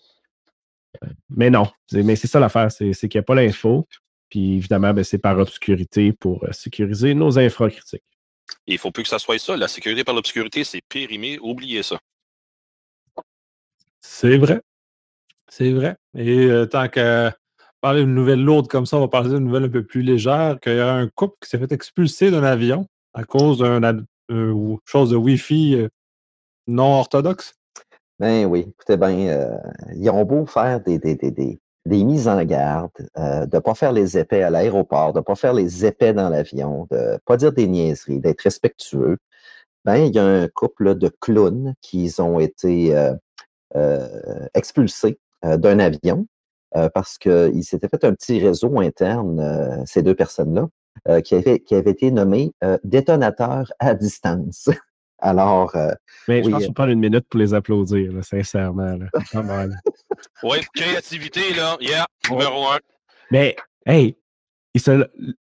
Mais 1.29 1.49
non, 1.49 1.71
mais 1.93 2.17
c'est 2.17 2.27
ça 2.27 2.39
l'affaire, 2.41 2.69
c'est 2.69 2.91
qu'il 2.93 3.17
n'y 3.17 3.19
a 3.19 3.23
pas 3.23 3.35
l'info. 3.35 3.87
Puis 4.29 4.55
évidemment, 4.55 4.93
ben, 4.93 5.05
c'est 5.05 5.19
par 5.19 5.39
obscurité 5.39 6.11
pour 6.11 6.43
euh, 6.43 6.51
sécuriser 6.51 7.13
nos 7.13 7.39
infracritiques. 7.39 8.03
Il 8.65 8.73
ne 8.73 8.79
faut 8.79 8.91
plus 8.91 9.03
que 9.03 9.09
ça 9.09 9.19
soit 9.19 9.39
ça. 9.39 9.55
La 9.55 9.69
sécurité 9.69 10.03
par 10.03 10.13
l'obscurité, 10.13 10.65
c'est 10.65 10.81
périmé. 10.89 11.39
Oubliez 11.41 11.83
ça. 11.83 11.97
C'est 14.01 14.37
vrai. 14.37 14.59
C'est 15.47 15.71
vrai. 15.71 15.95
Et 16.13 16.45
euh, 16.45 16.65
tant 16.65 16.89
qu'à 16.89 17.37
parler 17.79 18.01
d'une 18.01 18.15
nouvelle 18.15 18.43
lourde 18.43 18.67
comme 18.67 18.85
ça, 18.85 18.97
on 18.97 19.01
va 19.01 19.07
parler 19.07 19.29
d'une 19.29 19.45
nouvelle 19.45 19.65
un 19.65 19.69
peu 19.69 19.85
plus 19.85 20.01
légère, 20.01 20.59
qu'il 20.61 20.75
y 20.75 20.79
a 20.79 20.93
un 20.93 21.07
couple 21.07 21.37
qui 21.41 21.49
s'est 21.49 21.57
fait 21.57 21.71
expulser 21.71 22.31
d'un 22.31 22.43
avion 22.43 22.85
à 23.17 23.23
cause 23.23 23.57
d'une 23.57 24.05
chose 24.85 25.09
de 25.09 25.15
Wi-Fi 25.15 25.75
euh, 25.75 25.89
non 26.67 26.99
orthodoxe? 26.99 27.55
Ben 28.19 28.45
oui, 28.45 28.65
écoutez 28.69 28.97
bien, 28.97 29.59
ils 29.95 30.09
ont 30.09 30.23
beau 30.23 30.45
faire 30.45 30.81
des, 30.81 30.99
des, 30.99 31.15
des, 31.15 31.59
des 31.87 32.03
mises 32.03 32.27
en 32.27 32.43
garde, 32.43 32.91
euh, 33.17 33.45
de 33.45 33.55
ne 33.55 33.61
pas 33.61 33.73
faire 33.73 33.91
les 33.91 34.17
épais 34.17 34.43
à 34.43 34.49
l'aéroport, 34.49 35.13
de 35.13 35.19
ne 35.19 35.23
pas 35.23 35.35
faire 35.35 35.53
les 35.53 35.85
épais 35.85 36.13
dans 36.13 36.29
l'avion, 36.29 36.87
de 36.91 36.97
ne 36.97 37.17
pas 37.25 37.37
dire 37.37 37.51
des 37.51 37.67
niaiseries, 37.67 38.19
d'être 38.19 38.41
respectueux, 38.41 39.17
ben, 39.85 39.95
il 39.97 40.13
y 40.13 40.19
a 40.19 40.25
un 40.25 40.47
couple 40.47 40.95
de 40.95 41.09
clowns 41.21 41.73
qui 41.81 42.11
ont 42.19 42.39
été 42.39 42.95
euh, 42.95 43.13
euh, 43.75 44.47
expulsés 44.53 45.19
d'un 45.43 45.79
avion 45.79 46.27
parce 46.93 47.17
qu'ils 47.17 47.63
s'étaient 47.63 47.87
fait 47.87 48.03
un 48.03 48.13
petit 48.13 48.39
réseau 48.39 48.79
interne, 48.79 49.83
ces 49.85 50.03
deux 50.03 50.13
personnes-là, 50.13 50.67
qui, 51.23 51.35
avait, 51.35 51.59
qui 51.59 51.75
avait 51.75 51.91
été 51.91 52.11
nommé 52.11 52.51
détonateur 52.83 53.71
à 53.79 53.93
distance. 53.93 54.69
Alors. 55.19 55.75
Euh, 55.75 55.93
mais 56.27 56.43
je 56.43 56.49
pense 56.49 56.65
qu'on 56.65 56.73
prend 56.73 56.87
une 56.87 56.99
minute 56.99 57.27
pour 57.29 57.39
les 57.39 57.53
applaudir, 57.53 58.11
sincèrement. 58.23 58.97
oui, 60.43 60.59
créativité, 60.75 61.53
là. 61.55 61.77
Yeah, 61.79 62.05
numéro 62.29 62.67
un. 62.67 62.79
Mais, 63.31 63.55
hey, 63.85 64.17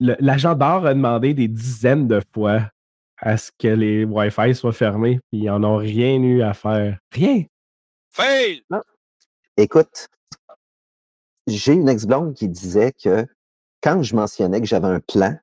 l'agent 0.00 0.54
d'or 0.54 0.86
a 0.86 0.94
demandé 0.94 1.34
des 1.34 1.48
dizaines 1.48 2.06
de 2.06 2.20
fois 2.32 2.70
à 3.18 3.36
ce 3.36 3.50
que 3.58 3.68
les 3.68 4.04
Wi-Fi 4.04 4.54
soient 4.54 4.72
fermés, 4.72 5.18
puis 5.30 5.42
ils 5.42 5.46
n'en 5.46 5.64
ont 5.64 5.76
rien 5.76 6.22
eu 6.22 6.42
à 6.42 6.52
faire. 6.52 6.98
Rien. 7.10 7.44
Fail! 8.10 8.62
Écoute, 9.56 10.08
j'ai 11.46 11.72
une 11.72 11.88
ex-blonde 11.88 12.34
qui 12.34 12.48
disait 12.48 12.92
que 12.92 13.26
quand 13.84 14.02
je 14.02 14.16
mentionnais 14.16 14.60
que 14.60 14.66
j'avais 14.66 14.88
un 14.88 15.00
plan, 15.00 15.36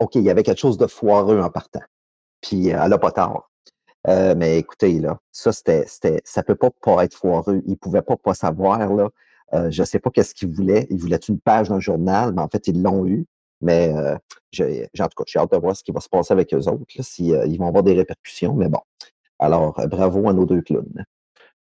OK, 0.00 0.16
il 0.16 0.22
y 0.22 0.30
avait 0.30 0.42
quelque 0.42 0.58
chose 0.58 0.76
de 0.76 0.88
foireux 0.88 1.40
en 1.40 1.48
partant. 1.48 1.82
Puis 2.40 2.68
elle 2.68 2.88
n'a 2.88 2.98
pas 2.98 3.12
tard. 3.12 3.50
Euh, 4.08 4.34
mais 4.36 4.58
écoutez, 4.58 4.98
là, 4.98 5.18
ça, 5.30 5.52
c'était, 5.52 5.86
ça 6.24 6.42
peut 6.42 6.56
pas 6.56 6.70
pas 6.70 7.04
être 7.04 7.14
foireux. 7.14 7.62
Ils 7.66 7.78
pouvaient 7.78 8.02
pas 8.02 8.16
pas 8.16 8.34
savoir, 8.34 8.92
là. 8.92 9.08
Euh, 9.52 9.70
je 9.70 9.84
sais 9.84 10.00
pas 10.00 10.10
qu'est-ce 10.10 10.34
qu'ils 10.34 10.48
voulaient. 10.48 10.88
Ils 10.90 10.98
voulaient 10.98 11.16
une 11.16 11.38
page 11.38 11.70
le 11.70 11.78
journal, 11.78 12.32
mais 12.34 12.42
en 12.42 12.48
fait, 12.48 12.66
ils 12.66 12.82
l'ont 12.82 13.06
eu. 13.06 13.26
Mais 13.60 13.94
euh, 13.96 14.16
j'ai, 14.50 14.90
en 14.98 15.04
tout 15.04 15.16
cas, 15.16 15.24
j'ai 15.26 15.38
hâte 15.38 15.52
de 15.52 15.56
voir 15.58 15.76
ce 15.76 15.84
qui 15.84 15.92
va 15.92 16.00
se 16.00 16.08
passer 16.08 16.32
avec 16.32 16.52
eux 16.52 16.68
autres, 16.68 16.84
s'ils 17.00 17.40
ils 17.46 17.58
vont 17.58 17.68
avoir 17.68 17.84
des 17.84 17.94
répercussions. 17.94 18.54
Mais 18.54 18.68
bon. 18.68 18.80
Alors, 19.38 19.74
bravo 19.88 20.28
à 20.28 20.32
nos 20.32 20.46
deux 20.46 20.62
clowns. 20.62 21.04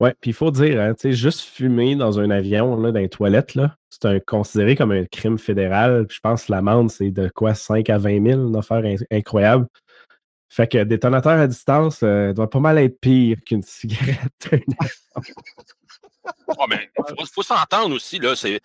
Oui, 0.03 0.09
puis 0.19 0.31
il 0.31 0.33
faut 0.33 0.51
dire, 0.51 0.81
hein, 0.81 0.93
juste 1.01 1.39
fumer 1.39 1.95
dans 1.95 2.19
un 2.19 2.29
avion, 2.29 2.75
là, 2.75 2.91
dans 2.91 2.99
les 2.99 3.07
toilettes, 3.07 3.55
là, 3.55 3.77
c'est 3.89 4.25
considéré 4.25 4.75
comme 4.75 4.91
un 4.91 5.05
crime 5.05 5.37
fédéral. 5.37 6.05
je 6.09 6.19
pense 6.19 6.43
que 6.43 6.51
l'amende, 6.51 6.91
c'est 6.91 7.09
de 7.09 7.29
quoi 7.29 7.55
5 7.55 7.89
à 7.89 7.97
20 7.99 8.31
000, 8.31 8.47
une 8.49 8.55
affaire 8.57 8.83
incroyable. 9.09 9.65
Fait 10.49 10.67
que 10.67 10.83
détonateur 10.83 11.39
à 11.39 11.47
distance 11.47 12.01
euh, 12.03 12.33
doit 12.33 12.49
pas 12.49 12.59
mal 12.59 12.79
être 12.79 12.99
pire 12.99 13.37
qu'une 13.45 13.63
cigarette. 13.63 14.49
oh, 16.49 16.65
mais 16.67 16.91
faut, 17.33 17.41
s'entendre 17.41 17.95
aussi, 17.95 18.19
là, 18.19 18.35
c'est 18.35 18.59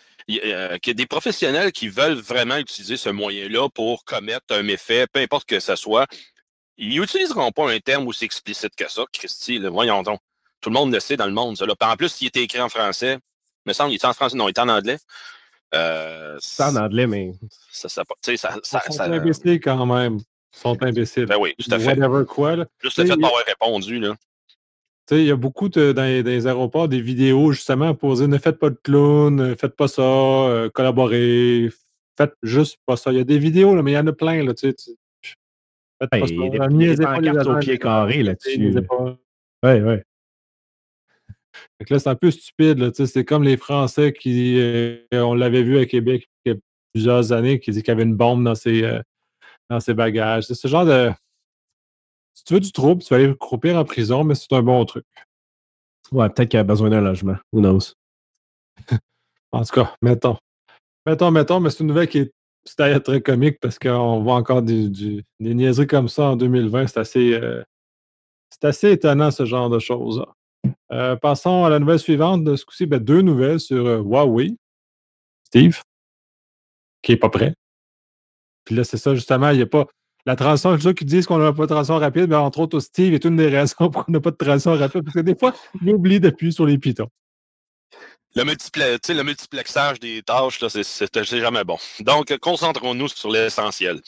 euh, 0.44 0.76
qu'il 0.78 0.90
y 0.90 0.90
a 0.90 0.94
des 0.94 1.06
professionnels 1.06 1.70
qui 1.70 1.88
veulent 1.88 2.18
vraiment 2.18 2.56
utiliser 2.56 2.96
ce 2.96 3.10
moyen-là 3.10 3.68
pour 3.68 4.04
commettre 4.04 4.46
un 4.50 4.64
méfait, 4.64 5.06
peu 5.06 5.20
importe 5.20 5.48
que 5.48 5.60
ce 5.60 5.76
soit. 5.76 6.08
Ils 6.78 7.00
n'utiliseront 7.00 7.52
pas 7.52 7.70
un 7.70 7.78
terme 7.78 8.08
aussi 8.08 8.24
explicite 8.24 8.74
que 8.74 8.90
ça, 8.90 9.04
Christy, 9.12 9.60
voyons 9.60 10.02
donc. 10.02 10.18
Tout 10.60 10.70
le 10.70 10.74
monde 10.74 10.92
le 10.92 11.00
sait 11.00 11.16
dans 11.16 11.26
le 11.26 11.32
monde, 11.32 11.56
ça. 11.56 11.66
Là. 11.66 11.74
En 11.80 11.96
plus, 11.96 12.20
il 12.20 12.26
était 12.26 12.42
écrit 12.42 12.60
en 12.60 12.68
français. 12.68 13.18
Il 13.66 13.70
me 13.70 13.72
semble, 13.72 13.92
il 13.92 13.96
était 13.96 14.06
en 14.06 14.12
français, 14.12 14.36
non, 14.36 14.48
il 14.48 14.50
était 14.50 14.60
en 14.60 14.68
anglais. 14.68 14.98
Euh, 15.74 16.36
c'est 16.40 16.62
en 16.62 16.76
anglais, 16.76 17.06
mais. 17.06 17.32
Ça, 17.70 17.88
ça, 17.88 18.02
ça, 18.22 18.36
ça, 18.36 18.58
ça, 18.62 18.82
Ils 18.88 18.92
sont 18.92 19.02
imbéciles 19.02 19.60
quand 19.60 19.86
même. 19.86 20.16
Ils 20.16 20.58
sont 20.58 20.82
imbéciles. 20.82 21.26
Ben 21.26 21.36
oui, 21.38 21.54
tout 21.58 21.72
à 21.72 21.78
fait. 21.78 21.98
Whatever 21.98 22.24
quoi. 22.24 22.56
Là. 22.56 22.66
Juste 22.82 22.98
le 22.98 23.04
fait 23.04 23.16
d'avoir 23.16 23.44
répondu, 23.46 23.98
là. 23.98 24.14
Il 25.10 25.24
y 25.24 25.30
a 25.30 25.36
beaucoup 25.36 25.70
de, 25.70 25.92
dans, 25.92 26.02
les, 26.02 26.46
aéroports 26.46 26.88
des 26.88 27.00
vidéos 27.00 27.52
justement 27.52 27.94
pour 27.94 28.14
dire 28.16 28.28
ne 28.28 28.36
faites 28.36 28.58
pas 28.58 28.68
de 28.68 28.78
clown, 28.82 29.34
ne 29.34 29.54
faites 29.54 29.74
pas 29.74 29.88
ça, 29.88 30.02
euh, 30.02 30.68
collaborez, 30.68 31.70
faites 32.18 32.34
juste 32.42 32.76
pas 32.84 32.96
ça. 32.98 33.10
Il 33.10 33.16
y 33.16 33.20
a 33.20 33.24
des 33.24 33.38
vidéos, 33.38 33.74
là, 33.74 33.82
mais 33.82 33.92
il 33.92 33.94
y 33.94 33.98
en 33.98 34.06
a 34.06 34.12
plein. 34.12 34.44
Là, 34.44 34.52
tu 34.52 34.70
sais, 34.70 34.92
faites 35.98 36.10
pas 36.10 36.26
ça. 36.26 36.26
Il 36.28 36.54
y 36.54 36.60
a 36.60 36.68
des, 36.68 36.96
des 36.96 37.04
pancartes 37.04 37.46
au 37.46 37.58
pied 37.58 37.78
carré 37.78 38.22
là-dessus. 38.22 38.74
Oui, 39.62 39.80
oui. 39.80 39.96
Là, 41.88 41.98
c'est 41.98 42.08
un 42.08 42.14
peu 42.14 42.30
stupide. 42.30 42.92
C'est 42.94 43.24
comme 43.24 43.42
les 43.42 43.56
Français 43.56 44.12
qui, 44.12 44.58
euh, 44.58 44.98
on 45.12 45.34
l'avait 45.34 45.62
vu 45.62 45.78
à 45.78 45.86
Québec 45.86 46.28
il 46.44 46.52
y 46.52 46.54
a 46.54 46.58
plusieurs 46.94 47.32
années, 47.32 47.60
qui 47.60 47.70
disaient 47.70 47.82
qu'il 47.82 47.92
y 47.92 47.96
avait 47.96 48.02
une 48.02 48.16
bombe 48.16 48.44
dans 48.44 48.54
ses, 48.54 48.82
euh, 48.82 49.00
dans 49.70 49.80
ses 49.80 49.94
bagages. 49.94 50.44
C'est 50.44 50.54
ce 50.54 50.68
genre 50.68 50.86
de 50.86 51.10
si 52.38 52.44
tu 52.44 52.54
veux 52.54 52.60
du 52.60 52.70
trouble, 52.70 53.02
tu 53.02 53.12
vas 53.12 53.16
aller 53.16 53.34
croupir 53.36 53.76
en 53.76 53.84
prison, 53.84 54.22
mais 54.22 54.36
c'est 54.36 54.52
un 54.52 54.62
bon 54.62 54.84
truc. 54.84 55.04
Ouais, 56.12 56.28
peut-être 56.28 56.50
qu'il 56.50 56.60
a 56.60 56.64
besoin 56.64 56.88
d'un 56.88 57.00
logement. 57.00 57.36
Who 57.52 57.60
knows? 57.60 57.94
en 59.52 59.64
tout 59.64 59.74
cas, 59.74 59.94
mettons. 60.02 60.36
Mettons, 61.04 61.32
mettons, 61.32 61.58
mais 61.58 61.70
c'est 61.70 61.80
une 61.80 61.88
nouvelle 61.88 62.06
qui 62.06 62.18
est 62.18 62.32
très, 62.76 63.00
très 63.00 63.20
comique 63.20 63.58
parce 63.60 63.78
qu'on 63.78 64.22
voit 64.22 64.36
encore 64.36 64.62
des, 64.62 64.88
des, 64.88 65.24
niaiseries 65.40 65.88
comme 65.88 66.08
ça 66.08 66.30
en 66.30 66.36
2020. 66.36 66.86
C'est 66.86 67.00
assez, 67.00 67.32
euh, 67.34 67.64
c'est 68.50 68.68
assez 68.68 68.92
étonnant, 68.92 69.32
ce 69.32 69.44
genre 69.44 69.68
de 69.68 69.80
choses. 69.80 70.24
Euh, 70.92 71.16
passons 71.16 71.64
à 71.64 71.70
la 71.70 71.78
nouvelle 71.78 71.98
suivante. 71.98 72.44
De 72.44 72.56
ce 72.56 72.64
coup-ci, 72.64 72.86
ben, 72.86 72.98
deux 72.98 73.22
nouvelles 73.22 73.60
sur 73.60 73.86
euh, 73.86 73.98
Huawei. 73.98 74.56
Steve, 75.44 75.82
qui 77.02 77.12
n'est 77.12 77.18
pas 77.18 77.30
prêt. 77.30 77.54
Puis 78.64 78.74
là, 78.74 78.84
c'est 78.84 78.98
ça, 78.98 79.14
justement, 79.14 79.50
il 79.50 79.56
n'y 79.56 79.62
a 79.62 79.66
pas 79.66 79.86
la 80.26 80.36
transition, 80.36 80.78
ceux 80.78 80.92
qui 80.92 81.06
disent 81.06 81.26
qu'on 81.26 81.38
n'a 81.38 81.54
pas 81.54 81.62
de 81.62 81.68
transition 81.68 81.96
rapide, 81.96 82.28
mais 82.28 82.36
entre 82.36 82.58
autres, 82.58 82.80
Steve 82.80 83.14
est 83.14 83.24
une 83.24 83.36
des 83.36 83.48
raisons 83.48 83.88
pour 83.90 84.04
qu'on 84.04 84.12
n'a 84.12 84.20
pas 84.20 84.30
de 84.30 84.36
transition 84.36 84.74
rapide, 84.74 85.02
parce 85.02 85.14
que 85.14 85.20
des 85.20 85.34
fois, 85.34 85.54
il 85.80 85.88
oublie 85.90 86.20
d'appuyer 86.20 86.52
sur 86.52 86.66
les 86.66 86.76
pitons. 86.76 87.08
Le, 88.34 88.44
le 88.44 89.22
multiplexage 89.22 89.98
des 90.00 90.22
tâches, 90.22 90.58
c'est 90.68 91.24
jamais 91.24 91.64
bon. 91.64 91.78
Donc, 92.00 92.36
concentrons-nous 92.38 93.08
sur 93.08 93.30
l'essentiel. 93.30 94.02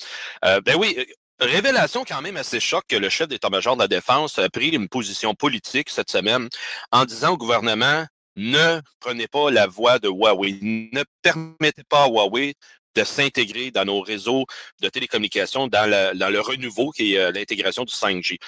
Euh, 0.44 0.60
ben 0.60 0.76
oui, 0.78 0.94
Révélation 1.40 2.04
quand 2.06 2.20
même 2.20 2.36
assez 2.36 2.60
choc 2.60 2.84
que 2.86 2.96
le 2.96 3.08
chef 3.08 3.26
d'état-major 3.26 3.74
de 3.74 3.80
la 3.80 3.88
Défense 3.88 4.38
a 4.38 4.50
pris 4.50 4.68
une 4.68 4.88
position 4.88 5.34
politique 5.34 5.88
cette 5.88 6.10
semaine 6.10 6.48
en 6.92 7.06
disant 7.06 7.32
au 7.32 7.38
gouvernement 7.38 8.04
ne 8.36 8.80
prenez 9.00 9.26
pas 9.26 9.50
la 9.50 9.66
voie 9.66 9.98
de 9.98 10.08
Huawei, 10.08 10.58
ne 10.60 11.02
permettez 11.22 11.82
pas 11.88 12.04
à 12.04 12.08
Huawei 12.08 12.54
de 12.94 13.04
s'intégrer 13.04 13.70
dans 13.70 13.86
nos 13.86 14.02
réseaux 14.02 14.44
de 14.82 14.88
télécommunications, 14.88 15.66
dans, 15.66 15.88
le 15.88 16.40
renouveau 16.40 16.90
qui 16.90 17.14
est 17.14 17.18
euh, 17.18 17.32
l'intégration 17.32 17.84
du 17.84 17.92
5G. 17.92 18.38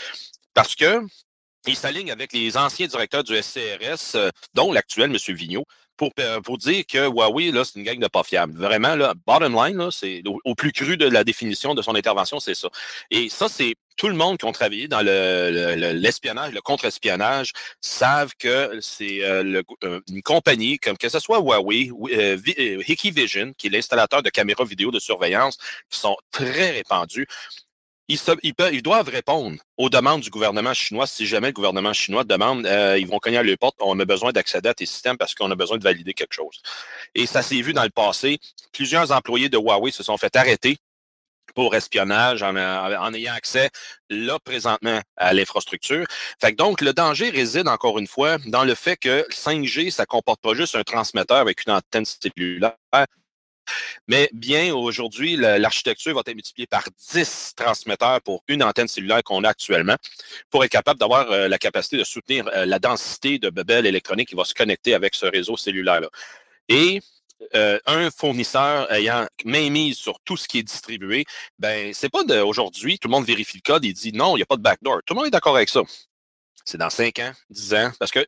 Parce 0.53 0.75
que 0.75 1.01
il 1.67 1.77
s'aligne 1.77 2.11
avec 2.11 2.33
les 2.33 2.57
anciens 2.57 2.87
directeurs 2.87 3.25
du 3.25 3.41
SCRS, 3.41 4.17
euh, 4.17 4.31
dont 4.55 4.73
l'actuel 4.73 5.11
M. 5.11 5.35
Vigneault, 5.35 5.67
pour, 5.97 6.11
euh, 6.19 6.41
pour 6.41 6.59
dire 6.59 6.85
que 6.87 7.09
Huawei, 7.09 7.53
là, 7.53 7.65
c'est 7.65 7.79
une 7.79 7.85
gang 7.85 7.99
de 7.99 8.09
pas 8.09 8.23
fiable. 8.25 8.55
Vraiment, 8.57 8.97
là, 8.97 9.15
bottom 9.27 9.55
line, 9.55 9.77
là, 9.77 9.91
c'est 9.91 10.23
au, 10.27 10.55
plus 10.55 10.73
cru 10.73 10.97
de 10.97 11.07
la 11.07 11.23
définition 11.25 11.75
de 11.75 11.83
son 11.83 11.95
intervention, 11.95 12.41
c'est 12.41 12.55
ça. 12.55 12.69
Et 13.11 13.29
ça, 13.29 13.49
c'est 13.49 13.75
tout 13.97 14.09
le 14.09 14.15
monde 14.15 14.39
qui 14.39 14.45
ont 14.47 14.53
travaillé 14.53 14.89
dans 14.89 15.01
l'espionnage, 15.01 16.51
le, 16.51 16.55
le 16.57 16.61
contre-espionnage, 16.61 17.53
savent 17.81 18.33
que 18.39 18.79
c'est 18.81 19.23
euh, 19.23 19.63
euh, 19.85 20.01
une 20.09 20.23
compagnie, 20.23 20.79
comme 20.79 20.97
que 20.97 21.09
ce 21.09 21.21
soit 21.21 21.39
Huawei, 21.39 21.91
euh, 22.13 22.37
Hikvision, 22.89 23.53
qui 23.57 23.67
est 23.67 23.71
l'installateur 23.71 24.23
de 24.23 24.31
caméras 24.31 24.65
vidéo 24.65 24.91
de 24.91 24.99
surveillance, 24.99 25.59
qui 25.91 25.99
sont 25.99 26.17
très 26.31 26.71
répandus, 26.71 27.27
ils, 28.43 28.83
doivent 28.83 29.09
répondre 29.09 29.59
aux 29.77 29.91
demandes 29.91 30.21
du 30.21 30.31
gouvernement 30.31 30.75
chinois. 30.75 31.07
Si 31.07 31.27
jamais 31.27 31.49
le 31.49 31.53
gouvernement 31.53 31.93
chinois 31.93 32.25
demande, 32.25 32.67
euh, 32.67 32.99
ils 32.99 33.07
vont 33.07 33.19
cogner 33.19 33.39
à 33.39 33.43
leur 33.43 33.59
porte, 33.59 33.77
on 33.81 33.99
a 34.01 34.05
besoin 34.05 34.33
d'accéder 34.33 34.69
à 34.69 34.75
tes 34.75 34.87
systèmes 34.87 35.17
parce 35.17 35.35
qu'on 35.35 35.51
a 35.51 35.55
besoin 35.55 35.79
de 35.79 35.85
valider 35.85 36.15
quelque 36.15 36.35
chose. 36.35 36.61
Et 37.15 37.27
ça 37.27 37.43
s'est 37.43 37.61
vu 37.61 37.73
dans 37.73 37.85
le 37.85 37.91
passé. 37.91 38.39
Plusieurs 38.73 39.13
employés 39.13 39.49
de 39.49 39.59
Huawei 39.59 39.91
se 39.91 40.03
sont 40.03 40.17
fait 40.17 40.35
arrêter 40.37 40.79
pour 41.55 41.75
espionnage 41.75 42.43
en, 42.43 42.55
ayant 43.15 43.35
accès 43.35 43.71
là 44.09 44.39
présentement 44.39 45.01
à 45.17 45.33
l'infrastructure. 45.33 46.07
Fait 46.41 46.53
donc 46.53 46.81
le 46.81 46.93
danger 46.93 47.31
réside 47.31 47.69
encore 47.69 47.99
une 47.99 48.07
fois 48.07 48.39
dans 48.47 48.65
le 48.65 48.75
fait 48.75 48.97
que 48.97 49.27
5G 49.31 49.91
ça 49.91 50.07
comporte 50.07 50.41
pas 50.41 50.55
juste 50.55 50.77
un 50.77 50.83
transmetteur 50.83 51.39
avec 51.39 51.67
une 51.67 51.73
antenne 51.73 52.05
cellulaire, 52.05 52.77
mais 54.09 54.29
bien, 54.33 54.75
aujourd'hui, 54.75 55.37
l'architecture 55.37 56.15
va 56.15 56.21
être 56.27 56.35
multipliée 56.35 56.67
par 56.67 56.85
10 57.13 57.55
transmetteurs 57.57 58.21
pour 58.23 58.43
une 58.49 58.63
antenne 58.63 58.89
cellulaire 58.89 59.23
qu'on 59.23 59.45
a 59.45 59.49
actuellement 59.49 59.97
pour 60.51 60.65
être 60.65 60.71
capable 60.71 60.99
d'avoir 60.99 61.31
euh, 61.31 61.49
la 61.49 61.59
capacité 61.59 61.97
de 61.97 62.05
soutenir 62.05 62.49
euh, 62.49 62.67
la 62.67 62.79
densité 62.79 63.39
de 63.39 63.51
bebelles 63.51 63.87
électroniques 63.87 64.29
qui 64.29 64.35
va 64.35 64.45
se 64.45 64.55
connecter 64.55 64.95
avec 64.95 65.15
ce 65.15 65.27
réseau 65.27 65.57
cellulaire-là. 65.57 66.09
Et 66.69 67.01
euh, 67.55 67.79
un 67.87 68.11
fournisseur 68.11 68.91
ayant 68.93 69.27
main 69.45 69.69
mise 69.71 69.97
sur 69.97 70.21
tout 70.25 70.37
ce 70.37 70.47
qui 70.47 70.59
est 70.59 70.63
distribué, 70.63 71.25
ben 71.59 71.93
c'est 71.93 72.09
pas 72.09 72.25
d'aujourd'hui, 72.25 72.99
tout 72.99 73.09
le 73.09 73.13
monde 73.13 73.25
vérifie 73.25 73.59
le 73.59 73.63
code 73.63 73.85
et 73.85 73.93
dit 73.93 74.13
non, 74.13 74.37
il 74.37 74.39
n'y 74.39 74.43
a 74.43 74.47
pas 74.47 74.57
de 74.57 74.63
backdoor. 74.63 75.01
Tout 75.05 75.15
le 75.15 75.19
monde 75.19 75.27
est 75.27 75.31
d'accord 75.31 75.57
avec 75.57 75.69
ça. 75.69 75.83
C'est 76.65 76.79
dans 76.79 76.91
5 76.91 77.19
ans, 77.19 77.33
10 77.51 77.75
ans, 77.75 77.93
parce 77.99 78.13
que 78.13 78.25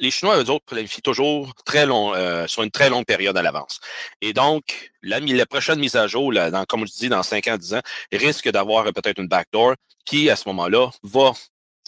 les 0.00 0.10
Chinois, 0.10 0.42
eux 0.42 0.50
autres, 0.50 0.64
planifient 0.64 1.02
toujours 1.02 1.54
très 1.64 1.86
long, 1.86 2.14
euh, 2.14 2.46
sur 2.46 2.62
une 2.62 2.70
très 2.70 2.90
longue 2.90 3.04
période 3.04 3.36
à 3.36 3.42
l'avance. 3.42 3.80
Et 4.20 4.32
donc, 4.32 4.90
la, 5.02 5.20
prochaine 5.46 5.78
mise 5.78 5.94
à 5.94 6.06
jour, 6.06 6.32
là, 6.32 6.50
dans, 6.50 6.64
comme 6.64 6.86
je 6.86 6.92
dis, 6.92 7.08
dans 7.08 7.22
5 7.22 7.46
ans, 7.48 7.56
10 7.56 7.74
ans, 7.74 7.82
risque 8.10 8.48
d'avoir 8.50 8.84
peut-être 8.92 9.18
une 9.18 9.28
backdoor 9.28 9.74
qui, 10.04 10.30
à 10.30 10.36
ce 10.36 10.48
moment-là, 10.48 10.90
va 11.02 11.32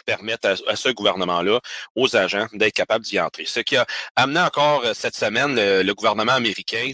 permettre 0.04 0.54
à, 0.66 0.76
ce 0.76 0.88
gouvernement-là, 0.90 1.60
aux 1.96 2.16
agents, 2.16 2.46
d'être 2.52 2.74
capable 2.74 3.04
d'y 3.04 3.18
entrer. 3.18 3.46
Ce 3.46 3.60
qui 3.60 3.76
a 3.76 3.86
amené 4.14 4.40
encore 4.40 4.84
euh, 4.84 4.94
cette 4.94 5.16
semaine 5.16 5.54
le 5.56 5.92
gouvernement 5.92 6.32
américain 6.32 6.92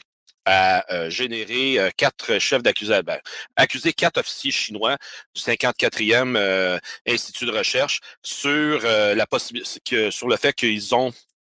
a 0.48 0.82
euh, 0.90 1.10
généré 1.10 1.78
euh, 1.78 1.90
quatre 1.94 2.38
chefs 2.38 2.62
d'accusation, 2.62 3.02
ben, 3.04 3.20
accusé 3.56 3.92
quatre 3.92 4.18
officiers 4.18 4.50
chinois 4.50 4.96
du 5.34 5.42
54e 5.42 6.36
euh, 6.36 6.78
Institut 7.06 7.44
de 7.44 7.52
recherche 7.52 8.00
sur 8.22 8.80
la 8.82 9.26
possibilité 9.26 10.10
sur 10.10 10.28
le 10.28 10.36
fait 10.36 10.54
qu'ils 10.54 10.94
ont 10.94 11.12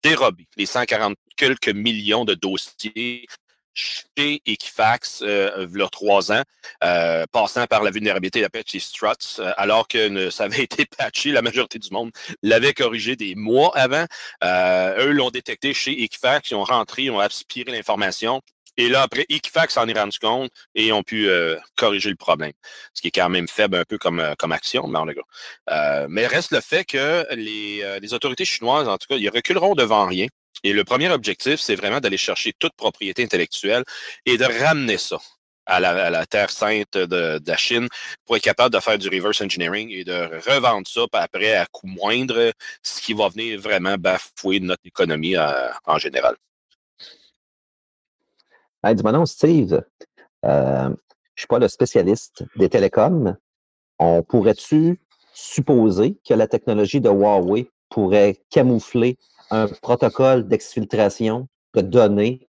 dérobé 0.03 0.47
les 0.57 0.67
140 0.67 1.17
quelques 1.37 1.69
millions 1.69 2.25
de 2.25 2.35
dossiers 2.35 3.27
chez 3.75 4.43
Equifax 4.47 5.23
a 5.23 5.89
trois 5.91 6.33
ans, 6.33 6.43
passant 7.31 7.67
par 7.67 7.83
la 7.83 7.91
vulnérabilité 7.91 8.41
de 8.41 8.45
la 8.45 8.51
patch 8.51 8.77
Struts, 8.79 9.41
alors 9.57 9.87
que 9.87 10.31
ça 10.31 10.45
avait 10.45 10.63
été 10.65 10.85
patché, 10.87 11.31
la 11.31 11.43
majorité 11.43 11.79
du 11.79 11.91
monde 11.91 12.11
l'avait 12.43 12.75
corrigé 12.75 13.17
des 13.17 13.35
mois 13.35 13.71
avant. 13.77 14.07
eux 14.43 15.13
l'ont 15.13 15.31
détecté 15.31 15.75
chez 15.75 16.03
Equifax, 16.03 16.51
ils 16.51 16.55
ont 16.55 16.65
rentré, 16.65 17.05
ils 17.05 17.11
ont 17.11 17.21
aspiré 17.21 17.71
l'information, 17.71 18.43
et 18.79 18.89
là, 18.89 19.03
après, 19.03 19.27
Equifax 19.29 19.75
s'en 19.75 19.89
est 19.89 19.99
rendu 19.99 20.19
compte 20.21 20.53
et 20.77 20.93
ont 20.93 21.03
pu 21.03 21.29
euh, 21.29 21.59
corriger 21.77 22.11
le 22.11 22.17
problème. 22.17 22.53
Ce 22.95 23.03
qui 23.03 23.09
est 23.09 23.11
quand 23.11 23.29
même 23.29 23.49
faible 23.49 23.77
un 23.77 23.85
peu 23.85 23.99
comme, 23.99 24.21
euh, 24.21 24.35
comme 24.39 24.53
action, 24.53 24.87
mais, 24.87 25.15
euh, 25.71 26.07
mais 26.09 26.27
reste 26.29 26.53
le 26.53 26.61
fait 26.61 26.85
que 26.85 27.27
les, 27.35 27.99
les, 28.01 28.15
autorités 28.15 28.45
chinoises, 28.45 28.89
en 28.89 28.97
tout 28.97 29.09
cas, 29.09 29.17
ils 29.17 29.29
reculeront 29.31 29.75
devant 29.75 30.07
rien. 30.07 30.29
Et 30.63 30.73
le 30.73 30.85
premier 30.85 31.11
objectif, 31.11 31.59
c'est 31.61 31.75
vraiment 31.75 31.99
d'aller 31.99 32.17
chercher 32.17 32.53
toute 32.57 32.75
propriété 32.75 33.25
intellectuelle 33.25 33.83
et 34.27 34.39
de 34.39 34.45
ramener 34.45 34.97
ça 34.97 35.19
à 35.67 35.81
la, 35.81 36.27
terre 36.27 36.51
sainte 36.51 36.97
de, 36.97 37.41
la 37.45 37.57
Chine 37.57 37.89
pour 38.27 38.37
être 38.37 38.43
capable 38.43 38.75
de 38.75 38.81
faire 38.81 38.99
du 38.99 39.09
reverse 39.09 39.41
engineering 39.43 39.91
et 39.91 40.05
de 40.05 40.31
revendre 40.49 40.87
ça 40.87 41.03
après 41.13 41.55
à 41.55 41.67
coût 41.67 41.89
moindre, 41.89 42.53
ce 42.83 43.03
qui 43.03 43.13
va 43.13 43.29
venir 43.29 43.61
vraiment 43.61 43.97
bafouer 43.99 44.61
notre 44.61 44.87
économie 44.87 45.37
en 45.37 45.99
général. 45.99 46.37
Dis-moi 48.85 49.13
non, 49.13 49.27
Steve, 49.27 49.83
euh, 50.45 50.85
je 50.85 50.89
ne 50.89 50.97
suis 51.37 51.47
pas 51.49 51.59
le 51.59 51.69
spécialiste 51.69 52.45
des 52.57 52.69
télécoms. 52.69 53.37
On 53.99 54.23
pourrait-tu 54.23 55.01
supposer 55.35 56.19
que 56.27 56.35
la 56.35 56.47
technologie 56.47 57.01
de 57.01 57.09
Huawei 57.09 57.71
pourrait 57.91 58.43
camoufler 58.51 59.17
un 59.51 59.67
protocole 59.67 60.47
d'exfiltration 60.47 61.49
de 61.75 61.81
données 61.81 62.49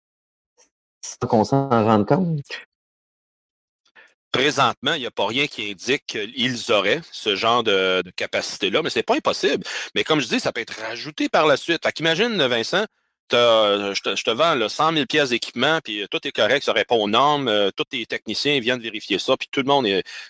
sans 1.02 1.28
qu'on 1.28 1.44
s'en 1.44 1.70
rende 1.70 2.08
compte? 2.08 2.42
Présentement, 4.32 4.94
il 4.96 5.02
n'y 5.02 5.06
a 5.06 5.12
pas 5.12 5.28
rien 5.28 5.46
qui 5.46 5.70
indique 5.72 6.06
qu'ils 6.08 6.72
auraient 6.72 7.02
ce 7.12 7.36
genre 7.36 7.64
de, 7.64 8.02
capacité-là, 8.16 8.82
mais 8.82 8.90
ce 8.90 9.00
n'est 9.00 9.04
pas 9.04 9.16
impossible. 9.16 9.64
Mais 9.94 10.04
comme 10.04 10.22
je 10.22 10.28
dis, 10.28 10.40
ça 10.40 10.52
peut 10.52 10.62
être 10.62 10.82
rajouté 10.82 11.30
par 11.30 11.46
la 11.46 11.56
suite. 11.56 11.84
Fait 11.84 11.92
qu'imagine, 11.92 12.36
Vincent, 12.48 12.86
je, 13.32 14.24
te, 14.24 14.32
vends 14.32 14.56
là, 14.56 14.70
100 14.70 14.94
000 14.94 15.06
pièces 15.06 15.30
d'équipement, 15.30 15.80
puis 15.84 16.06
tout 16.12 16.26
est 16.28 16.32
correct, 16.32 16.64
ça 16.64 16.74
répond 16.74 16.98
aux 16.98 17.10
normes, 17.10 17.72
tous 17.76 17.86
tes 17.86 18.06
techniciens 18.06 18.60
viennent 18.60 18.82
vérifier 18.82 19.20
ça, 19.20 19.36
puis 19.38 19.48
tout 19.52 19.62
le 19.62 19.68
monde 19.68 19.88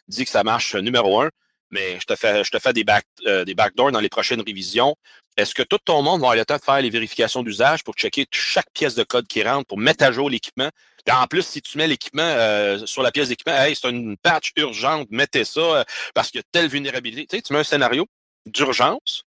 dit 0.08 0.26
que 0.26 0.32
ça 0.32 0.44
marche 0.44 0.76
numéro 0.76 1.22
un, 1.22 1.30
mais 1.72 2.00
je 2.00 2.06
te 2.06 2.16
fais, 2.16 2.74
des, 2.74 2.84
back, 2.84 3.06
des 3.26 3.56
backdoors 3.56 3.92
dans 3.92 4.00
les 4.00 4.10
prochaines 4.10 4.42
révisions. 4.42 4.96
Est-ce 5.36 5.56
que 5.56 5.64
tout 5.64 5.80
ton 5.84 6.04
monde 6.04 6.22
va 6.22 6.28
avoir 6.28 6.36
le 6.36 6.46
temps 6.46 6.58
de 6.58 6.62
faire 6.62 6.82
les 6.82 6.92
vérifications 6.92 7.42
d'usage 7.42 7.84
pour 7.84 7.96
checker 7.96 8.28
chaque 8.32 8.70
pièce 8.74 8.94
de 8.94 9.04
code 9.04 9.26
qui 9.28 9.44
rentre, 9.44 9.66
pour 9.66 9.80
mettre 9.80 10.04
à 10.04 10.12
jour 10.12 10.30
l'équipement? 10.30 10.70
en 11.12 11.28
plus, 11.28 11.46
si 11.46 11.62
tu 11.62 11.78
mets 11.78 11.88
l'équipement 11.88 12.22
euh, 12.24 12.86
sur 12.86 13.02
la 13.02 13.12
pièce 13.12 13.30
d'équipement, 13.30 13.56
hey, 13.56 13.76
c'est 13.76 13.90
une 13.90 14.16
patch 14.18 14.52
urgente, 14.56 15.08
mettez 15.12 15.44
ça 15.44 15.60
euh, 15.60 15.84
parce 16.14 16.32
qu'il 16.32 16.40
y 16.40 16.42
a 16.42 16.46
telle 16.52 16.70
vulnérabilité. 16.70 17.42
Tu 17.42 17.52
mets 17.52 17.60
un 17.60 17.64
scénario 17.64 18.08
d'urgence, 18.46 19.24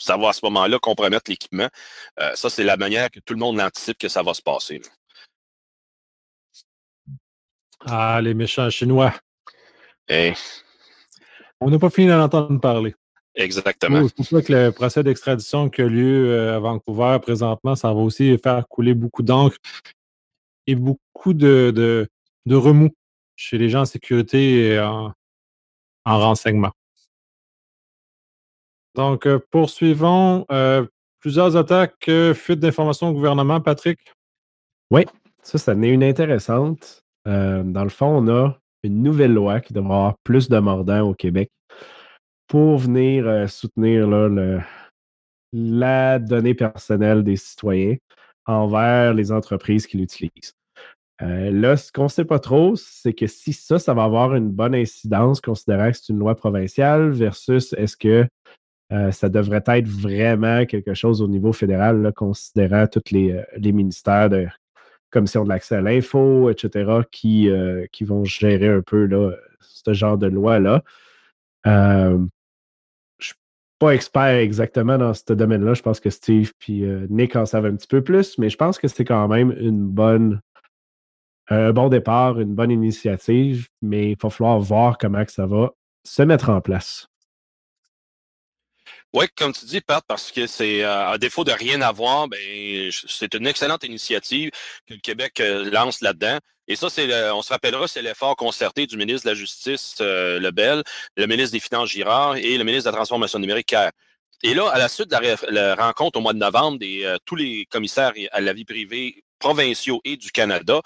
ça 0.00 0.16
va 0.16 0.30
à 0.30 0.32
ce 0.32 0.44
moment-là 0.44 0.78
compromettre 0.78 1.30
l'équipement. 1.30 1.68
Euh, 2.18 2.34
ça, 2.34 2.50
c'est 2.50 2.64
la 2.64 2.76
manière 2.76 3.10
que 3.10 3.20
tout 3.20 3.34
le 3.34 3.40
monde 3.40 3.60
anticipe 3.60 3.98
que 3.98 4.08
ça 4.08 4.22
va 4.22 4.34
se 4.34 4.42
passer. 4.42 4.80
Ah, 7.86 8.20
les 8.22 8.34
méchants 8.34 8.68
chinois. 8.70 9.14
Hey. 10.08 10.34
On 11.60 11.70
n'a 11.70 11.78
pas 11.78 11.90
fini 11.90 12.08
d'en 12.08 12.20
entendre 12.20 12.60
parler. 12.60 12.94
Exactement. 13.34 14.06
C'est 14.08 14.16
pour 14.16 14.26
ça 14.26 14.42
que 14.42 14.52
le 14.52 14.72
procès 14.72 15.02
d'extradition 15.02 15.70
qui 15.70 15.82
a 15.82 15.86
lieu 15.86 16.52
à 16.54 16.58
Vancouver 16.58 17.18
présentement, 17.22 17.76
ça 17.76 17.88
va 17.92 18.00
aussi 18.00 18.36
faire 18.38 18.66
couler 18.68 18.94
beaucoup 18.94 19.22
d'encre 19.22 19.56
et 20.66 20.74
beaucoup 20.74 21.32
de, 21.32 21.72
de, 22.46 22.54
remous 22.54 22.90
chez 23.36 23.56
les 23.56 23.68
gens 23.68 23.82
en 23.82 23.86
sécurité 23.86 24.66
et 24.66 24.80
en, 24.80 25.12
renseignement. 26.04 26.72
Donc, 29.00 29.24
euh, 29.24 29.38
poursuivons. 29.50 30.44
Euh, 30.52 30.84
plusieurs 31.20 31.56
attaques, 31.56 32.06
euh, 32.10 32.34
fuite 32.34 32.60
d'informations 32.60 33.08
au 33.08 33.12
gouvernement, 33.14 33.58
Patrick? 33.58 33.98
Oui, 34.90 35.06
ça, 35.42 35.56
ça 35.56 35.72
en 35.72 35.80
est 35.80 35.88
une 35.88 36.04
intéressante. 36.04 37.02
dans 37.24 37.82
le 37.82 37.88
fond, 37.88 38.18
on 38.18 38.28
a 38.28 38.58
une 38.82 39.02
nouvelle 39.02 39.32
loi 39.32 39.60
qui 39.60 39.72
devra 39.72 39.94
avoir 39.94 40.18
plus 40.22 40.50
de 40.50 40.58
mordants 40.58 41.08
au 41.08 41.14
Québec 41.14 41.50
pour 42.46 42.76
venir 42.76 43.48
soutenir 43.48 44.06
la 45.54 46.18
donnée 46.18 46.54
personnelle 46.54 47.24
des 47.24 47.36
citoyens 47.36 47.96
envers 48.44 49.14
les 49.14 49.32
entreprises 49.32 49.86
qui 49.86 49.96
l'utilisent. 49.96 50.52
Là, 51.20 51.76
ce 51.78 51.90
qu'on 51.90 52.04
ne 52.04 52.08
sait 52.08 52.24
pas 52.26 52.38
trop, 52.38 52.76
c'est 52.76 53.14
que 53.14 53.26
si 53.26 53.54
ça, 53.54 53.78
ça 53.78 53.94
va 53.94 54.04
avoir 54.04 54.34
une 54.34 54.50
bonne 54.50 54.74
incidence, 54.74 55.40
considérant 55.40 55.90
que 55.90 55.96
c'est 55.96 56.12
une 56.12 56.18
loi 56.18 56.34
provinciale, 56.34 57.10
versus 57.10 57.72
est-ce 57.74 57.96
que 57.96 58.26
euh, 58.92 59.10
ça 59.12 59.28
devrait 59.28 59.62
être 59.66 59.86
vraiment 59.86 60.66
quelque 60.66 60.94
chose 60.94 61.22
au 61.22 61.28
niveau 61.28 61.52
fédéral, 61.52 62.12
considérant 62.16 62.86
tous 62.86 63.12
les, 63.12 63.32
euh, 63.32 63.72
ministères 63.72 64.30
de 64.30 64.46
commission 65.10 65.44
de 65.44 65.48
l'accès 65.48 65.76
à 65.76 65.80
l'info, 65.80 66.50
etc., 66.50 67.02
qui, 67.10 67.50
qui 67.90 68.04
vont 68.04 68.24
gérer 68.24 68.68
un 68.68 68.80
peu 68.80 69.06
là, 69.06 69.32
ce 69.60 69.92
genre 69.92 70.16
de 70.16 70.28
loi-là. 70.28 70.84
je 71.64 71.70
ne 71.70 72.28
suis 73.18 73.34
pas 73.80 73.92
expert 73.92 74.36
exactement 74.36 74.98
dans 74.98 75.12
ce 75.12 75.32
domaine-là. 75.32 75.74
Je 75.74 75.82
pense 75.82 75.98
que 75.98 76.10
Steve 76.10 76.52
et 76.68 76.84
Nick 77.08 77.34
en 77.34 77.44
savent 77.44 77.66
un 77.66 77.74
petit 77.74 77.88
peu 77.88 78.04
plus, 78.04 78.38
mais 78.38 78.50
je 78.50 78.56
pense 78.56 78.78
que 78.78 78.86
c'est 78.86 79.04
quand 79.04 79.26
même 79.26 79.52
une 79.58 79.84
bonne 79.84 80.40
un 81.50 81.72
bon 81.72 81.88
départ, 81.88 82.40
une 82.40 82.54
bonne 82.54 82.70
initiative, 82.70 83.68
mais 83.82 84.12
il 84.12 84.16
va 84.20 84.30
falloir 84.30 84.60
voir 84.60 84.98
comment 84.98 85.24
que 85.24 85.32
ça 85.32 85.46
va 85.46 85.72
se 86.04 86.22
mettre 86.22 86.48
en 86.48 86.60
place. 86.60 87.08
Oui, 89.12 89.26
comme 89.36 89.52
tu 89.52 89.64
dis, 89.64 89.80
Pat, 89.80 90.04
parce 90.06 90.30
que 90.30 90.46
c'est 90.46 90.84
euh, 90.84 91.10
à 91.10 91.18
défaut 91.18 91.42
de 91.42 91.50
rien 91.52 91.80
avoir, 91.80 92.28
ben, 92.28 92.38
c'est 93.08 93.34
une 93.34 93.46
excellente 93.46 93.82
initiative 93.82 94.50
que 94.86 94.94
le 94.94 95.00
Québec 95.00 95.40
euh, 95.40 95.68
lance 95.70 96.00
là-dedans. 96.00 96.38
Et 96.68 96.76
ça, 96.76 96.88
c'est 96.88 97.30
on 97.32 97.42
se 97.42 97.48
rappellera, 97.52 97.88
c'est 97.88 98.02
l'effort 98.02 98.36
concerté 98.36 98.86
du 98.86 98.96
ministre 98.96 99.26
de 99.26 99.30
la 99.30 99.34
Justice, 99.34 99.96
euh, 100.00 100.38
Lebel, 100.38 100.84
le 101.16 101.26
ministre 101.26 101.52
des 101.52 101.60
Finances, 101.60 101.88
Girard, 101.88 102.36
et 102.36 102.56
le 102.56 102.62
ministre 102.62 102.88
de 102.88 102.92
la 102.92 102.98
Transformation 102.98 103.40
numérique, 103.40 103.74
Et 104.44 104.54
là, 104.54 104.68
à 104.68 104.78
la 104.78 104.88
suite 104.88 105.10
de 105.10 105.52
la, 105.52 105.74
rencontre 105.74 106.18
au 106.18 106.22
mois 106.22 106.32
de 106.32 106.38
novembre 106.38 106.78
des 106.78 107.16
tous 107.24 107.34
les 107.36 107.66
commissaires 107.66 108.12
à 108.30 108.40
la 108.40 108.52
vie 108.52 108.64
privée 108.64 109.24
provinciaux 109.40 110.00
et 110.04 110.16
du 110.16 110.30
Canada, 110.30 110.80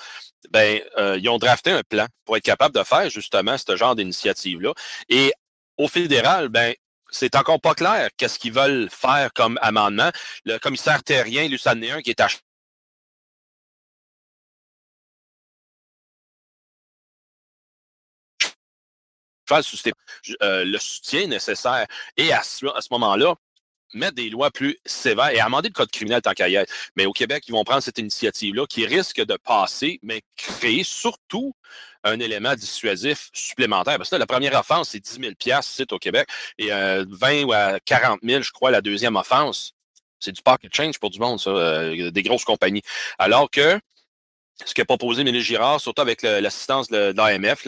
ben, 0.50 0.80
euh, 0.96 1.18
ils 1.20 1.28
ont 1.28 1.38
drafté 1.38 1.70
un 1.70 1.82
plan 1.82 2.06
pour 2.24 2.36
être 2.38 2.44
capable 2.44 2.74
de 2.74 2.82
faire 2.82 3.10
justement 3.10 3.56
ce 3.58 3.76
genre 3.76 3.94
d'initiative-là. 3.94 4.72
Et 5.10 5.32
au 5.76 5.88
fédéral, 5.88 6.48
ben, 6.48 6.74
c'est 7.14 7.36
encore 7.36 7.60
pas 7.60 7.74
clair 7.74 8.10
qu'est-ce 8.16 8.38
qu'ils 8.38 8.52
veulent 8.52 8.88
faire 8.90 9.32
comme 9.32 9.58
amendement. 9.62 10.10
Le 10.44 10.58
commissaire 10.58 11.02
terrien, 11.02 11.48
Lucian 11.48 11.76
qui 12.02 12.10
est 12.10 12.20
à 12.20 12.28
euh, 20.42 20.64
le 20.64 20.78
soutien 20.78 21.26
nécessaire. 21.26 21.86
Et 22.16 22.32
à 22.32 22.42
ce 22.42 22.64
moment-là, 22.90 23.34
mettre 23.94 24.14
des 24.14 24.28
lois 24.28 24.50
plus 24.50 24.76
sévères 24.84 25.30
et 25.30 25.40
amender 25.40 25.68
le 25.68 25.74
code 25.74 25.90
criminel 25.90 26.22
tant 26.22 26.32
qu'à. 26.32 26.46
Mais 26.96 27.06
au 27.06 27.12
Québec, 27.12 27.44
ils 27.48 27.52
vont 27.52 27.64
prendre 27.64 27.82
cette 27.82 27.98
initiative-là 27.98 28.66
qui 28.66 28.86
risque 28.86 29.24
de 29.24 29.36
passer, 29.36 29.98
mais 30.02 30.22
créer 30.36 30.84
surtout 30.84 31.54
un 32.04 32.20
élément 32.20 32.54
dissuasif 32.54 33.30
supplémentaire. 33.32 33.96
Parce 33.96 34.10
que 34.10 34.16
la 34.16 34.26
première 34.26 34.58
offense, 34.58 34.90
c'est 34.90 35.00
10 35.00 35.20
000 35.20 35.60
c'est 35.62 35.92
au 35.92 35.98
Québec, 35.98 36.28
et 36.58 36.68
20 36.68 36.72
euh, 36.72 37.44
ou 37.44 37.52
à 37.52 37.80
40 37.80 38.20
000, 38.22 38.42
je 38.42 38.52
crois, 38.52 38.70
la 38.70 38.80
deuxième 38.80 39.16
offense. 39.16 39.72
C'est 40.20 40.32
du 40.32 40.42
pocket 40.42 40.74
change 40.74 40.98
pour 40.98 41.10
du 41.10 41.18
monde, 41.18 41.40
ça, 41.40 41.50
euh, 41.50 42.10
des 42.10 42.22
grosses 42.22 42.44
compagnies. 42.44 42.82
Alors 43.18 43.50
que 43.50 43.78
ce 44.64 44.72
qu'a 44.72 44.84
proposé 44.84 45.24
Mélie 45.24 45.42
Girard, 45.42 45.80
surtout 45.80 46.02
avec 46.02 46.22
l'assistance 46.22 46.88
de 46.88 47.12
l'AMF, 47.16 47.64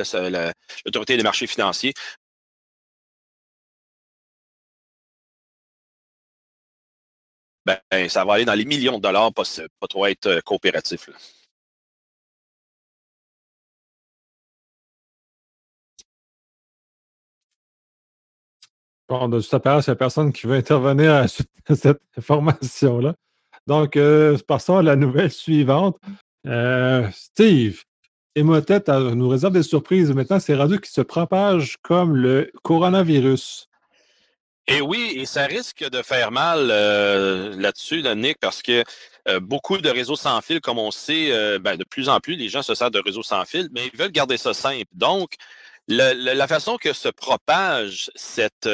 l'Autorité 0.85 1.17
des 1.17 1.23
marchés 1.23 1.47
financiers, 1.47 1.95
ben, 7.67 8.09
ça 8.09 8.25
va 8.25 8.35
aller 8.35 8.45
dans 8.45 8.55
les 8.55 8.65
millions 8.65 8.99
de 8.99 9.03
dollars, 9.03 9.33
pas, 9.35 9.43
trop 9.89 10.07
être 10.07 10.27
euh, 10.27 10.41
coopératif. 10.41 11.11
Bon, 19.09 19.29
de 19.29 19.41
toute 19.41 19.51
façon, 19.51 19.81
il 19.81 19.91
n'y 19.91 19.93
a 19.93 19.97
personne 19.97 20.33
qui 20.33 20.47
veut 20.47 20.57
intervenir 20.57 21.13
à 21.15 21.27
cette 21.75 22.01
information-là. 22.17 23.15
Donc, 23.67 23.97
euh, 23.97 24.37
passons 24.47 24.77
à 24.77 24.83
la 24.83 24.97
nouvelle 24.97 25.31
suivante. 25.31 25.97
Euh, 26.47 27.09
Steve, 27.13 27.83
Emotet 28.37 28.85
nous 29.15 29.29
réserve 29.29 29.55
des 29.55 29.63
surprises. 29.63 30.13
Maintenant, 30.13 30.39
c'est 30.39 30.55
radio 30.55 30.79
qui 30.79 30.91
se 30.91 31.01
propage 31.01 31.77
comme 31.83 32.15
le 32.17 32.51
coronavirus. 32.63 33.66
Et 34.69 34.81
oui, 34.81 35.13
et 35.17 35.27
ça 35.27 35.47
risque 35.47 35.89
de 35.89 36.03
faire 36.03 36.33
mal 36.33 36.69
euh, 36.71 37.55
là-dessus, 37.57 38.03
Nick, 38.17 38.39
parce 38.41 38.63
que 38.63 38.83
euh, 39.29 39.39
beaucoup 39.39 39.79
de 39.79 39.89
réseaux 39.89 40.17
sans 40.17 40.41
fil, 40.41 40.61
comme 40.61 40.79
on 40.79 40.91
sait, 40.91 41.31
euh, 41.31 41.61
ben, 41.61 41.77
de 41.77 41.85
plus 41.85 42.09
en 42.09 42.19
plus, 42.19 42.35
les 42.35 42.49
gens 42.49 42.63
se 42.63 42.75
servent 42.75 42.91
de 42.91 43.01
réseaux 43.01 43.23
sans 43.23 43.45
fil, 43.45 43.69
mais 43.73 43.89
ils 43.93 43.97
veulent 43.97 44.11
garder 44.11 44.37
ça 44.37 44.55
simple. 44.55 44.91
Donc, 44.93 45.35
la 45.89 46.49
façon 46.49 46.79
que 46.79 46.93
se 46.93 47.09
propage 47.09 48.11
cette 48.17 48.69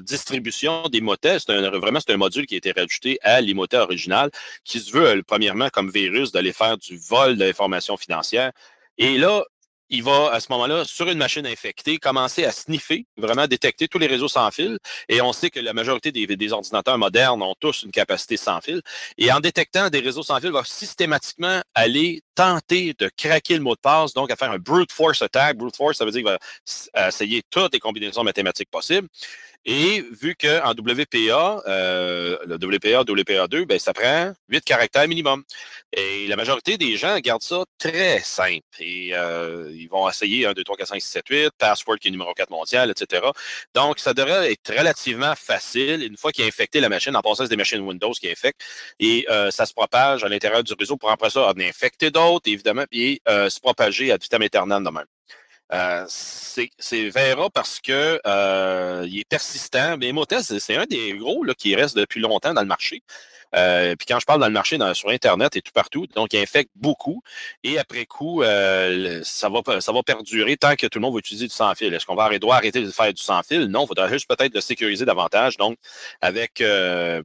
distribution 0.00 0.88
des 0.88 1.02
motets, 1.02 1.38
c'est 1.38 1.60
vraiment 1.68 2.00
c'est 2.00 2.14
un 2.14 2.16
module 2.16 2.46
qui 2.46 2.54
a 2.54 2.56
été 2.56 2.72
rajouté 2.72 3.18
à 3.20 3.42
l'imotet 3.42 3.76
original, 3.76 4.30
qui 4.64 4.80
se 4.80 4.90
veut, 4.90 5.22
premièrement, 5.26 5.68
comme 5.68 5.90
virus, 5.90 6.32
d'aller 6.32 6.54
faire 6.54 6.78
du 6.78 6.96
vol 6.96 7.36
de 7.36 7.44
l'information 7.44 7.98
financière. 7.98 8.50
Et 8.96 9.18
là, 9.18 9.44
il 9.94 10.02
va 10.02 10.30
à 10.32 10.40
ce 10.40 10.46
moment-là, 10.50 10.84
sur 10.84 11.08
une 11.08 11.18
machine 11.18 11.46
infectée, 11.46 11.98
commencer 11.98 12.44
à 12.44 12.52
sniffer, 12.52 13.06
vraiment 13.16 13.46
détecter 13.46 13.88
tous 13.88 13.98
les 13.98 14.06
réseaux 14.06 14.28
sans 14.28 14.50
fil. 14.50 14.78
Et 15.08 15.20
on 15.20 15.32
sait 15.32 15.50
que 15.50 15.60
la 15.60 15.72
majorité 15.72 16.12
des, 16.12 16.52
ordinateurs 16.52 16.98
modernes 16.98 17.42
ont 17.42 17.54
tous 17.58 17.84
une 17.84 17.90
capacité 17.90 18.36
sans 18.36 18.60
fil. 18.60 18.82
Et 19.18 19.32
en 19.32 19.40
détectant 19.40 19.88
des 19.90 20.00
réseaux 20.00 20.22
sans 20.22 20.38
fil, 20.38 20.48
il 20.48 20.52
va 20.52 20.64
systématiquement 20.64 21.60
aller 21.74 22.22
tenter 22.34 22.94
de 22.98 23.10
craquer 23.16 23.56
le 23.56 23.62
mot 23.62 23.74
de 23.74 23.80
passe, 23.80 24.12
donc 24.12 24.30
à 24.30 24.36
faire 24.36 24.50
un 24.50 24.58
brute 24.58 24.92
force 24.92 25.22
attack. 25.22 25.56
Brute 25.56 25.76
force, 25.76 25.98
ça 25.98 26.04
veut 26.04 26.10
dire 26.10 26.22
qu'il 26.22 26.38
va 26.94 27.08
essayer 27.08 27.42
toutes 27.50 27.72
les 27.72 27.80
combinaisons 27.80 28.24
mathématiques 28.24 28.70
possibles. 28.70 29.08
Et 29.66 30.04
vu 30.20 30.34
qu'en 30.36 30.72
WPA, 30.72 31.62
euh, 31.66 32.36
le 32.46 32.56
WPA, 32.56 33.02
WPA2, 33.02 33.64
ben, 33.64 33.78
ça 33.78 33.94
prend 33.94 34.32
8 34.48 34.62
caractères 34.64 35.08
minimum. 35.08 35.42
Et 35.96 36.26
la 36.26 36.36
majorité 36.36 36.76
des 36.76 36.96
gens 36.96 37.18
gardent 37.20 37.42
ça 37.42 37.64
très 37.78 38.20
simple. 38.20 38.62
Et 38.78 39.10
euh, 39.14 39.70
ils 39.72 39.88
vont 39.88 40.08
essayer 40.08 40.46
1, 40.46 40.52
2, 40.52 40.64
3, 40.64 40.76
4, 40.76 40.88
5, 40.88 41.00
6, 41.00 41.08
7, 41.08 41.28
8, 41.28 41.50
password 41.56 41.98
qui 41.98 42.08
est 42.08 42.10
numéro 42.10 42.34
4 42.34 42.50
mondial, 42.50 42.90
etc. 42.90 43.22
Donc, 43.74 43.98
ça 44.00 44.12
devrait 44.12 44.52
être 44.52 44.76
relativement 44.76 45.34
facile. 45.34 46.02
Une 46.02 46.16
fois 46.16 46.30
qu'il 46.32 46.44
a 46.44 46.46
infecté 46.46 46.80
la 46.80 46.88
machine, 46.90 47.16
en 47.16 47.22
passant, 47.22 47.44
c'est 47.44 47.50
des 47.50 47.56
machines 47.56 47.80
Windows 47.80 48.12
qui 48.12 48.30
infectent. 48.30 48.60
Et 49.00 49.26
euh, 49.30 49.50
ça 49.50 49.64
se 49.66 49.72
propage 49.72 50.24
à 50.24 50.28
l'intérieur 50.28 50.62
du 50.62 50.74
réseau 50.74 50.96
pour 50.96 51.10
après 51.10 51.30
ça 51.30 51.48
en 51.48 51.60
infecter 51.60 52.10
d'autres, 52.10 52.50
évidemment, 52.50 52.84
et 52.92 53.20
euh, 53.28 53.48
se 53.48 53.60
propager 53.60 54.12
à 54.12 54.18
vitam 54.18 54.42
éternel 54.42 54.82
de 54.82 54.90
même. 54.90 55.06
Euh, 55.74 56.04
c'est 56.08 57.08
Vera 57.08 57.50
parce 57.50 57.80
que 57.80 58.20
euh, 58.26 59.06
il 59.08 59.20
est 59.20 59.28
persistant. 59.28 59.96
Mais 59.98 60.12
Motel, 60.12 60.42
c'est 60.42 60.76
un 60.76 60.86
des 60.86 61.14
gros 61.14 61.44
là, 61.44 61.54
qui 61.54 61.74
reste 61.74 61.96
depuis 61.96 62.20
longtemps 62.20 62.54
dans 62.54 62.60
le 62.60 62.66
marché. 62.66 63.02
Euh, 63.56 63.94
puis 63.96 64.06
quand 64.06 64.18
je 64.18 64.26
parle 64.26 64.40
dans 64.40 64.48
le 64.48 64.52
marché, 64.52 64.78
sur 64.94 65.10
Internet 65.10 65.56
et 65.56 65.62
tout 65.62 65.70
partout, 65.72 66.08
donc 66.08 66.32
il 66.32 66.40
infecte 66.40 66.70
beaucoup. 66.74 67.22
Et 67.62 67.78
après 67.78 68.04
coup, 68.04 68.42
ça, 68.42 69.48
va, 69.48 69.80
ça 69.80 69.92
va 69.92 70.02
perdurer 70.02 70.56
tant 70.56 70.74
que 70.74 70.86
tout 70.86 70.98
le 70.98 71.02
monde 71.02 71.14
va 71.14 71.20
utiliser 71.20 71.46
du 71.46 71.54
sans-fil. 71.54 71.92
Est-ce 71.94 72.06
qu'on 72.06 72.16
va 72.16 72.24
arrêter, 72.24 72.40
doit 72.40 72.56
arrêter 72.56 72.82
de 72.82 72.90
faire 72.90 73.12
du 73.12 73.22
sans-fil? 73.22 73.66
Non, 73.66 73.84
il 73.84 73.88
faudra 73.88 74.08
juste 74.08 74.28
peut-être 74.28 74.54
le 74.54 74.60
sécuriser 74.60 75.04
davantage. 75.04 75.56
Donc, 75.56 75.76
avec, 76.20 76.62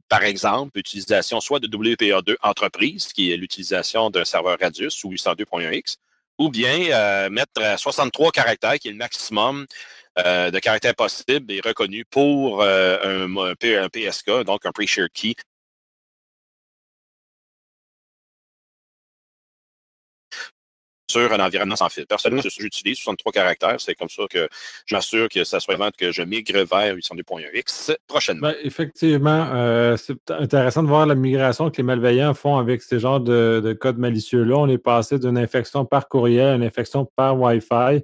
par 0.08 0.22
exemple, 0.22 0.72
l'utilisation 0.76 1.40
soit 1.40 1.58
de 1.58 1.66
WPA2 1.66 2.36
entreprise, 2.42 3.12
qui 3.12 3.32
est 3.32 3.36
l'utilisation 3.36 4.10
d'un 4.10 4.24
serveur 4.24 4.56
Radius 4.60 5.02
ou 5.02 5.10
802.1x, 5.12 5.96
ou 6.40 6.48
bien 6.50 7.28
mettre 7.28 7.78
63 7.78 8.32
caractères, 8.32 8.78
qui 8.80 8.88
est 8.88 8.92
le 8.92 8.96
maximum 8.96 9.66
euh, 10.18 10.50
de 10.50 10.58
caractère 10.58 10.94
possible 10.94 11.52
est 11.52 11.64
reconnu 11.64 12.04
pour 12.04 12.62
euh, 12.62 13.26
un, 13.26 13.54
PSK, 13.54 14.44
donc 14.44 14.66
un 14.66 14.72
pre-shared 14.72 15.10
key. 15.12 15.34
Sur 21.10 21.32
un 21.32 21.40
environnement 21.40 21.76
sans 21.76 21.88
fil. 21.88 22.06
Personnellement, 22.06 22.42
j'utilise 22.58 22.98
63 22.98 23.32
caractères. 23.32 23.80
C'est 23.80 23.94
comme 23.94 24.08
ça 24.08 24.22
que 24.30 24.48
je 24.86 24.94
m'assure 24.94 25.28
que 25.28 25.44
ça 25.44 25.60
soit 25.60 25.74
vraiment 25.74 25.90
que 25.96 26.12
je 26.12 26.22
migre 26.22 26.64
vers 26.64 26.94
802.1x 26.94 27.96
prochainement. 28.06 28.48
Ben, 28.48 28.54
effectivement, 28.62 29.48
euh, 29.52 29.96
c'est 29.96 30.30
intéressant 30.30 30.82
de 30.82 30.88
voir 30.88 31.06
la 31.06 31.14
migration 31.14 31.70
que 31.70 31.78
les 31.78 31.82
malveillants 31.82 32.34
font 32.34 32.56
avec 32.56 32.82
ces 32.82 33.00
genres 33.00 33.20
de, 33.20 33.60
de 33.62 33.72
codes 33.72 33.98
malicieux-là. 33.98 34.56
On 34.56 34.68
est 34.68 34.78
passé 34.78 35.18
d'une 35.18 35.38
infection 35.38 35.84
par 35.84 36.08
courriel 36.08 36.46
à 36.46 36.54
une 36.54 36.64
infection 36.64 37.08
par 37.16 37.38
Wi-Fi. 37.38 38.02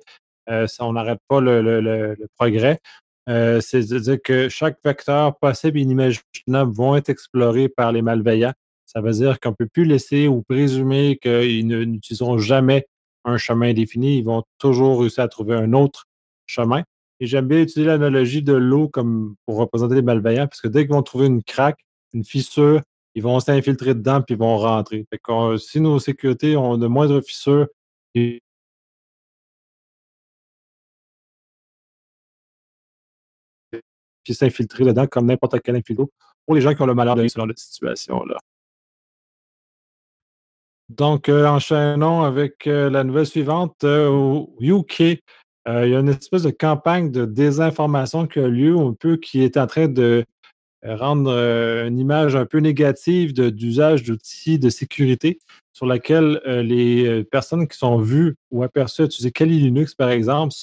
Euh, 0.48 0.66
on 0.80 0.92
n'arrête 0.92 1.20
pas 1.28 1.40
le, 1.40 2.16
progrès. 2.36 2.80
Euh, 3.28 3.60
c'est-à-dire 3.60 4.18
que 4.22 4.48
chaque 4.48 4.78
vecteur 4.84 5.36
possible 5.38 5.78
et 5.78 5.82
inimaginable 5.82 6.72
vont 6.72 6.96
être 6.96 7.08
explorés 7.08 7.68
par 7.68 7.92
les 7.92 8.02
malveillants. 8.02 8.52
Ça 8.84 9.00
veut 9.00 9.12
dire 9.12 9.40
qu'on 9.40 9.50
ne 9.50 9.54
peut 9.54 9.66
plus 9.66 9.84
laisser 9.84 10.28
ou 10.28 10.42
présumer 10.42 11.18
qu'ils 11.20 11.66
n'utiliseront 11.66 12.38
jamais 12.38 12.86
un 13.26 13.38
chemin 13.38 13.72
défini. 13.74 14.18
Ils 14.18 14.24
vont 14.24 14.44
toujours 14.58 15.00
réussir 15.00 15.24
à 15.24 15.28
trouver 15.28 15.54
un 15.54 15.72
autre 15.72 16.06
chemin. 16.46 16.82
Et 17.20 17.26
j'aime 17.26 17.48
bien 17.48 17.60
utiliser 17.60 17.88
l'analogie 17.88 18.42
de 18.42 18.54
l'eau 18.54 18.88
comme 18.88 19.36
pour 19.46 19.56
représenter 19.56 19.94
les 19.96 20.02
malveillants, 20.02 20.48
parce 20.48 20.60
que 20.60 20.68
dès 20.68 20.86
qu'ils 20.86 20.94
vont 20.94 21.02
trouver 21.02 21.26
une 21.26 21.42
craque, 21.42 21.80
une 22.12 22.24
fissure, 22.24 22.82
ils 23.14 23.22
vont 23.22 23.40
s'infiltrer 23.40 23.94
dedans 23.94 24.20
puis 24.22 24.34
ils 24.34 24.38
vont 24.38 24.58
rentrer. 24.58 25.06
si 25.58 25.80
nos 25.80 25.98
sécurités 25.98 26.56
ont 26.56 26.76
de 26.76 26.86
moindres 26.86 27.22
fissures, 27.22 27.68
puis 28.12 28.42
s'infiltrer 34.34 34.84
dedans 34.84 35.06
comme 35.06 35.26
n'importe 35.26 35.60
quel 35.62 35.76
infiltro 35.76 36.10
pour 36.44 36.54
les 36.54 36.60
gens 36.60 36.74
qui 36.74 36.82
ont 36.82 36.86
le 36.86 36.94
malheur 36.94 37.16
de 37.16 37.26
ce 37.26 37.38
genre 37.38 37.46
de 37.46 37.54
situation-là. 37.56 38.36
Donc, 40.88 41.29
euh, 41.29 41.46
enchaînons 41.46 42.22
avec 42.22 42.66
euh, 42.66 42.88
la 42.88 43.03
nouvelle 43.03 43.27
suivante. 43.27 43.83
Euh, 43.83 44.09
au 44.09 44.55
UK, 44.61 45.01
il 45.01 45.18
y 45.66 45.96
a 45.96 45.99
une 45.99 46.11
espèce 46.11 46.44
de 46.44 46.51
campagne 46.51 47.11
de 47.11 47.25
désinformation 47.25 48.29
qui 48.29 48.38
a 48.38 48.46
lieu, 48.46 48.77
un 48.79 48.92
peu 48.92 49.16
qui 49.16 49.42
est 49.42 49.57
en 49.57 49.66
train 49.66 49.88
de 49.88 50.25
rendre 50.85 51.33
une 51.33 51.99
image 51.99 52.37
un 52.37 52.46
peu 52.46 52.59
négative 52.59 53.33
d'usage 53.33 54.05
d'outils 54.05 54.61
de 54.61 54.70
sécurité 54.70 55.40
sur 55.72 55.87
laquelle 55.87 56.40
les 56.46 57.25
personnes 57.25 57.66
qui 57.66 57.77
sont 57.77 57.99
vues 57.99 58.37
ou 58.53 58.62
aperçues 58.62 59.07
utiliser 59.07 59.33
Kali 59.33 59.59
Linux, 59.59 59.96
par 59.96 60.11
exemple, 60.11 60.55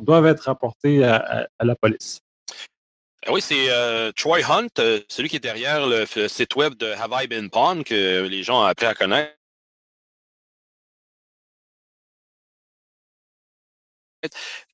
doivent 0.00 0.24
être 0.24 0.44
rapportées 0.44 1.04
à 1.04 1.46
la 1.60 1.74
police. 1.74 2.22
Ah 3.26 3.32
oui, 3.34 3.42
c'est 3.42 3.68
Troy 4.16 4.38
Hunt, 4.48 4.68
celui 5.08 5.28
qui 5.28 5.36
est 5.36 5.40
derrière 5.40 5.86
le, 5.86 6.06
site 6.06 6.56
web 6.56 6.74
de 6.78 6.86
Have 6.86 7.14
I 7.22 7.26
Been 7.26 7.50
Pawn 7.50 7.84
que 7.84 8.26
les 8.26 8.42
gens 8.42 8.62
ont 8.62 8.64
appris 8.64 8.86
à 8.86 8.94
connaître. 8.94 9.37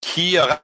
Qui 0.00 0.38
a 0.38 0.62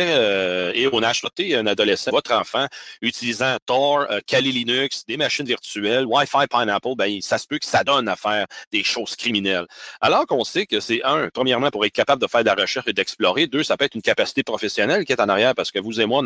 euh, 0.00 0.72
et 0.74 0.88
on 0.92 1.02
a 1.02 1.08
acheté 1.08 1.54
un 1.54 1.66
adolescent, 1.66 2.10
votre 2.10 2.32
enfant, 2.32 2.66
utilisant 3.00 3.56
Tor, 3.66 4.06
euh, 4.10 4.20
Kali 4.26 4.52
Linux, 4.52 5.04
des 5.06 5.16
machines 5.16 5.46
virtuelles, 5.46 6.06
Wi-Fi 6.06 6.46
Pineapple, 6.50 6.94
ben, 6.96 7.20
ça 7.20 7.38
se 7.38 7.46
peut 7.46 7.58
que 7.58 7.66
ça 7.66 7.84
donne 7.84 8.08
à 8.08 8.16
faire 8.16 8.46
des 8.72 8.84
choses 8.84 9.16
criminelles. 9.16 9.66
Alors 10.00 10.26
qu'on 10.26 10.44
sait 10.44 10.66
que 10.66 10.80
c'est 10.80 11.02
un, 11.04 11.28
premièrement, 11.32 11.70
pour 11.70 11.84
être 11.84 11.92
capable 11.92 12.22
de 12.22 12.26
faire 12.26 12.42
de 12.42 12.46
la 12.46 12.54
recherche 12.54 12.86
et 12.88 12.92
d'explorer. 12.92 13.46
Deux, 13.46 13.62
ça 13.62 13.76
peut 13.76 13.84
être 13.84 13.94
une 13.94 14.02
capacité 14.02 14.42
professionnelle 14.42 15.04
qui 15.04 15.12
est 15.12 15.20
en 15.20 15.28
arrière 15.28 15.54
parce 15.54 15.70
que 15.70 15.78
vous 15.78 16.00
et 16.00 16.06
moi, 16.06 16.22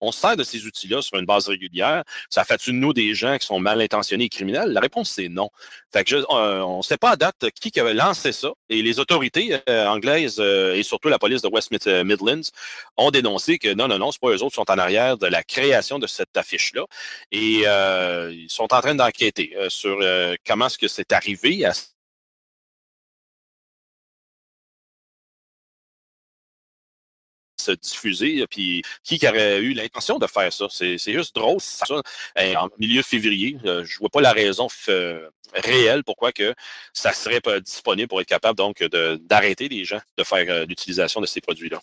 on 0.00 0.12
sert 0.12 0.36
de 0.36 0.44
ces 0.44 0.66
outils-là 0.66 1.02
sur 1.02 1.18
une 1.18 1.26
base 1.26 1.48
régulière. 1.48 2.02
Ça 2.30 2.44
fait-tu 2.44 2.70
de 2.70 2.76
nous 2.76 2.92
des 2.92 3.14
gens 3.14 3.38
qui 3.38 3.46
sont 3.46 3.60
mal 3.60 3.80
intentionnés 3.80 4.24
et 4.24 4.28
criminels? 4.28 4.70
La 4.70 4.80
réponse, 4.80 5.10
c'est 5.10 5.28
non. 5.28 5.50
Fait 5.92 6.04
que 6.04 6.14
euh, 6.16 6.62
on 6.62 6.78
ne 6.78 6.82
sait 6.82 6.96
pas 6.96 7.10
à 7.10 7.16
date 7.16 7.50
qui 7.60 7.78
avait 7.78 7.94
lancé 7.94 8.32
ça. 8.32 8.48
Et 8.68 8.82
les 8.82 8.98
autorités 8.98 9.58
anglaises 9.68 10.38
et 10.40 10.82
surtout 10.82 11.08
la 11.08 11.18
police 11.18 11.42
de 11.42 11.48
West 11.48 11.70
Midlands 11.70 12.50
ont 12.96 13.03
dénoncé 13.10 13.58
que 13.58 13.72
non, 13.74 13.88
non, 13.88 13.98
non, 13.98 14.12
c'est 14.12 14.20
pas 14.20 14.28
eux 14.30 14.42
autres 14.42 14.50
qui 14.50 14.54
sont 14.56 14.70
en 14.70 14.78
arrière 14.78 15.18
de 15.18 15.26
la 15.26 15.42
création 15.42 15.98
de 15.98 16.06
cette 16.06 16.36
affiche-là. 16.36 16.84
Et 17.32 17.62
euh, 17.66 18.32
ils 18.32 18.50
sont 18.50 18.72
en 18.72 18.80
train 18.80 18.94
d'enquêter 18.94 19.54
euh, 19.56 19.68
sur 19.70 19.98
euh, 20.02 20.34
comment 20.46 20.66
est-ce 20.66 20.78
que 20.78 20.88
c'est 20.88 21.12
arrivé 21.12 21.64
à 21.64 21.72
se 27.58 27.72
diffuser, 27.72 28.46
puis 28.48 28.82
qui 29.02 29.18
aurait 29.26 29.58
eu 29.60 29.72
l'intention 29.72 30.18
de 30.18 30.26
faire 30.26 30.52
ça? 30.52 30.66
C'est 30.70 30.98
juste 30.98 31.34
drôle. 31.34 31.60
Ça, 31.60 31.86
en 32.36 32.68
milieu 32.78 33.02
février, 33.02 33.56
je 33.64 33.98
vois 33.98 34.10
pas 34.10 34.20
la 34.20 34.32
raison 34.32 34.68
réelle 35.54 36.04
pourquoi 36.04 36.32
que 36.32 36.54
ça 36.92 37.12
serait 37.12 37.40
pas 37.40 37.60
disponible 37.60 38.08
pour 38.08 38.20
être 38.20 38.28
capable 38.28 38.58
donc 38.58 38.82
d'arrêter 38.82 39.68
les 39.68 39.84
gens 39.84 40.00
de 40.18 40.24
faire 40.24 40.66
l'utilisation 40.66 41.20
de 41.20 41.26
ces 41.26 41.40
produits-là. 41.40 41.80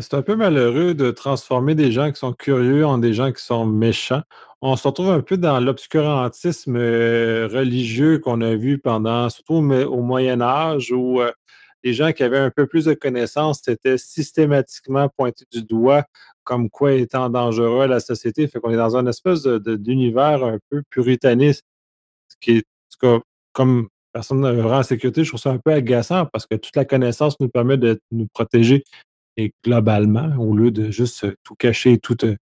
C'est 0.00 0.14
un 0.14 0.22
peu 0.22 0.36
malheureux 0.36 0.94
de 0.94 1.10
transformer 1.10 1.74
des 1.74 1.92
gens 1.92 2.10
qui 2.12 2.18
sont 2.18 2.32
curieux 2.32 2.86
en 2.86 2.98
des 2.98 3.14
gens 3.14 3.32
qui 3.32 3.42
sont 3.42 3.66
méchants. 3.66 4.22
On 4.60 4.76
se 4.76 4.86
retrouve 4.86 5.10
un 5.10 5.20
peu 5.20 5.36
dans 5.36 5.60
l'obscurantisme 5.60 6.76
euh, 6.76 7.48
religieux 7.50 8.18
qu'on 8.18 8.40
a 8.40 8.54
vu 8.54 8.78
pendant, 8.78 9.28
surtout 9.30 9.54
au, 9.54 10.02
Moyen 10.02 10.40
Âge, 10.40 10.92
où 10.92 11.20
euh, 11.20 11.30
les 11.84 11.94
gens 11.94 12.12
qui 12.12 12.22
avaient 12.22 12.38
un 12.38 12.50
peu 12.50 12.66
plus 12.66 12.84
de 12.84 12.94
connaissances 12.94 13.66
étaient 13.68 13.98
systématiquement 13.98 15.08
pointés 15.16 15.44
du 15.52 15.62
doigt 15.62 16.04
comme 16.44 16.70
quoi 16.70 16.92
étant 16.92 17.30
dangereux 17.30 17.82
à 17.82 17.86
la 17.86 18.00
société. 18.00 18.46
Fait 18.48 18.60
qu'on 18.60 18.70
est 18.70 18.76
dans 18.76 18.96
une 18.96 19.08
espèce 19.08 19.44
d'univers 19.44 20.44
un 20.44 20.58
peu 20.70 20.82
puritaniste, 20.90 21.64
qui 22.40 22.58
est, 22.58 22.66
comme 23.52 23.88
personne 24.12 24.40
vraiment 24.40 24.78
en 24.78 24.82
sécurité, 24.82 25.24
je 25.24 25.30
trouve 25.30 25.40
ça 25.40 25.50
un 25.50 25.58
peu 25.58 25.72
agaçant 25.72 26.26
parce 26.26 26.46
que 26.46 26.56
toute 26.56 26.74
la 26.76 26.84
connaissance 26.84 27.38
nous 27.40 27.48
permet 27.48 27.76
de 27.76 28.00
nous 28.10 28.26
protéger 28.26 28.84
et 29.38 29.54
globalement, 29.64 30.36
au 30.36 30.54
lieu 30.54 30.70
de 30.70 30.90
juste 30.90 31.26
tout 31.44 31.54
cacher, 31.54 31.98
tout 31.98 32.24
euh, 32.24 32.36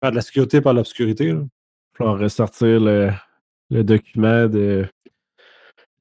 faire 0.00 0.10
de 0.10 0.16
la 0.16 0.20
sécurité 0.20 0.60
par 0.60 0.74
l'obscurité. 0.74 1.28
Il 1.28 1.48
va 1.98 2.12
ressortir 2.12 2.78
le, 2.78 3.10
document 3.70 4.46
de, 4.46 4.86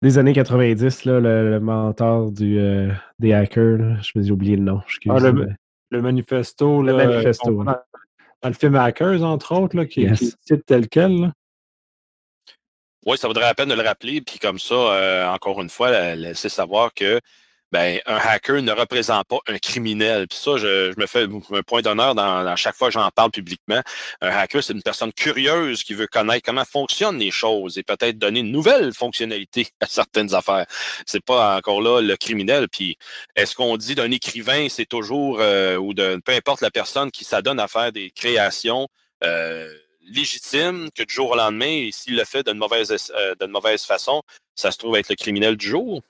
des 0.02 0.17
années 0.17 0.34
90, 0.34 1.06
là, 1.06 1.19
le, 1.21 1.60
mentor 1.62 2.32
du, 2.32 2.60
euh, 2.60 2.91
des 3.17 3.32
hackers. 3.32 4.04
Je 4.04 4.12
me 4.15 4.24
suis 4.24 4.32
oublié 4.32 4.58
le 4.58 4.63
nom. 4.63 4.82
Ah, 5.08 5.19
le, 5.19 6.02
manifesto. 6.02 6.84
Le 6.84 6.93
manifesto. 6.93 7.63
Dans, 7.63 8.50
le 8.50 8.54
film 8.54 8.76
Hackers, 8.76 9.24
entre 9.24 9.56
autres, 9.56 9.78
là, 9.78 9.86
qui, 9.86 10.04
est 10.04 10.65
tel 10.65 10.89
quel. 10.89 11.32
Oui, 13.06 13.17
ça 13.17 13.28
vaudrait 13.28 13.45
la 13.45 13.56
peine 13.56 13.69
de 13.69 13.74
le 13.74 13.82
rappeler. 13.82 14.19
Puis 14.19 14.38
comme 14.38 14.60
ça, 14.60 14.76
euh, 14.76 15.28
encore 15.30 15.62
une 15.62 15.69
fois, 15.69 16.15
laisser 16.15 16.50
savoir 16.50 16.93
que 16.93 17.21
ben, 17.75 17.99
un 18.05 18.15
hacker 18.15 18.61
ne 18.61 18.71
représente 18.71 19.27
pas 19.27 19.39
un 19.47 19.57
criminel. 19.57 20.29
Puis 20.29 20.39
ça, 20.39 20.55
je, 20.55 20.97
me 20.97 21.05
fais 21.07 21.23
un 21.23 21.61
point 21.61 21.81
d'honneur 21.81 22.15
dans, 22.15 22.55
chaque 22.55 22.75
fois 22.75 22.88
que 22.88 22.93
j'en 22.93 23.09
parle 23.09 23.31
publiquement. 23.31 23.81
Un 24.21 24.29
hacker, 24.29 24.63
c'est 24.63 24.71
une 24.71 24.81
personne 24.81 25.11
curieuse 25.11 25.83
qui 25.83 25.93
veut 25.93 26.07
connaître 26.07 26.45
comment 26.45 26.63
fonctionnent 26.63 27.19
les 27.19 27.31
choses 27.31 27.77
et 27.77 27.83
peut-être 27.83 28.17
donner 28.17 28.39
une 28.39 28.53
nouvelle 28.53 28.93
fonctionnalité 28.93 29.67
à 29.81 29.88
certaines 29.88 30.33
affaires. 30.33 30.65
C'est 31.05 31.19
pas 31.19 31.57
encore 31.57 31.81
là 31.81 31.99
le 31.99 32.15
criminel. 32.15 32.69
Puis 32.69 32.97
est-ce 33.35 33.55
qu'on 33.55 33.75
dit 33.75 33.93
d'un 33.93 34.11
écrivain, 34.11 34.67
c'est 34.69 34.85
toujours, 34.85 35.39
euh, 35.41 35.75
ou 35.75 35.93
de 35.93 36.21
peu 36.23 36.31
importe 36.31 36.61
la 36.61 36.71
personne 36.71 37.11
qui 37.11 37.25
s'adonne 37.25 37.59
à 37.59 37.67
faire 37.67 37.91
des 37.91 38.09
créations, 38.09 38.88
euh, 39.25 39.69
légitimes, 40.07 40.88
que 40.95 41.03
du 41.03 41.13
jour 41.13 41.31
au 41.31 41.35
lendemain, 41.35 41.89
s'il 41.91 42.15
le 42.15 42.23
fait 42.23 42.47
d'une 42.47 42.57
mauvaise, 42.57 43.11
euh, 43.13 43.35
d'une 43.35 43.51
mauvaise 43.51 43.83
façon, 43.83 44.21
ça 44.55 44.71
se 44.71 44.77
trouve 44.77 44.95
être 44.95 45.09
le 45.09 45.15
criminel 45.15 45.57
du 45.57 45.67
jour? 45.67 46.01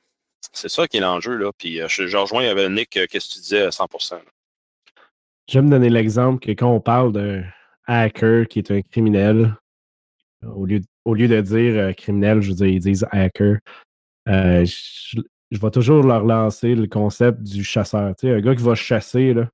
C'est 0.53 0.69
ça 0.69 0.87
qui 0.87 0.97
est 0.97 1.01
l'enjeu. 1.01 1.35
Là. 1.35 1.51
Puis 1.57 1.81
euh, 1.81 1.87
je, 1.87 2.15
rejoins 2.17 2.45
avec 2.47 2.69
Nick, 2.69 2.97
euh, 2.97 3.05
qu'est-ce 3.09 3.29
que 3.29 3.33
tu 3.33 3.39
disais 3.39 3.61
à 3.63 3.71
100 3.71 3.87
J'aime 5.47 5.69
donner 5.69 5.89
l'exemple 5.89 6.43
que 6.43 6.51
quand 6.51 6.71
on 6.71 6.79
parle 6.79 7.13
d'un 7.13 7.43
hacker 7.87 8.47
qui 8.47 8.59
est 8.59 8.71
un 8.71 8.81
criminel, 8.81 9.55
au 10.43 10.65
lieu, 10.65 10.81
au 11.05 11.13
lieu 11.13 11.27
de 11.27 11.41
dire 11.41 11.75
euh, 11.77 11.93
criminel, 11.93 12.41
je 12.41 12.49
veux 12.49 12.55
dire, 12.55 12.67
ils 12.67 12.79
disent 12.79 13.05
hacker. 13.11 13.57
je, 14.27 15.21
vais 15.51 15.71
toujours 15.71 16.03
leur 16.03 16.23
lancer 16.25 16.75
le 16.75 16.87
concept 16.87 17.41
du 17.41 17.63
chasseur. 17.63 18.15
Tu 18.15 18.27
sais, 18.27 18.33
un 18.33 18.41
gars 18.41 18.55
qui 18.55 18.63
va 18.63 18.75
chasser, 18.75 19.33
là, 19.33 19.49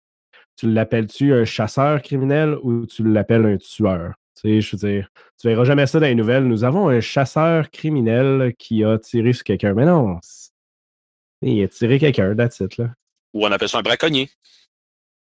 tu 0.58 0.71
l'appelles-tu 0.71 1.34
un 1.34 1.45
chasseur 1.45 2.01
criminel 2.01 2.58
ou 2.63 2.86
tu 2.86 3.04
l'appelles 3.04 3.45
un 3.45 3.58
tueur? 3.58 4.13
Tu 4.36 4.41
sais, 4.41 4.62
je 4.62 4.75
veux 4.75 4.89
dire, 4.89 5.10
tu 5.39 5.47
verras 5.47 5.65
jamais 5.65 5.88
ça 5.88 5.99
dans 5.99 6.06
les 6.06 6.15
nouvelles. 6.15 6.45
Nous 6.45 6.63
avons 6.63 6.89
un 6.89 7.01
chasseur 7.01 7.69
criminel 7.69 8.54
qui 8.58 8.84
a 8.84 8.97
tiré 8.97 9.34
sur 9.34 9.43
quelqu'un. 9.43 9.73
Mais 9.73 9.86
non, 9.86 10.19
il 11.41 11.63
a 11.63 11.67
tiré 11.67 11.99
quelqu'un, 11.99 12.36
that's 12.36 12.60
it, 12.60 12.77
là. 12.77 12.89
Ou 13.34 13.45
on 13.45 13.51
appelle 13.51 13.69
ça 13.69 13.80
un 13.80 13.82
braconnier. 13.82 14.30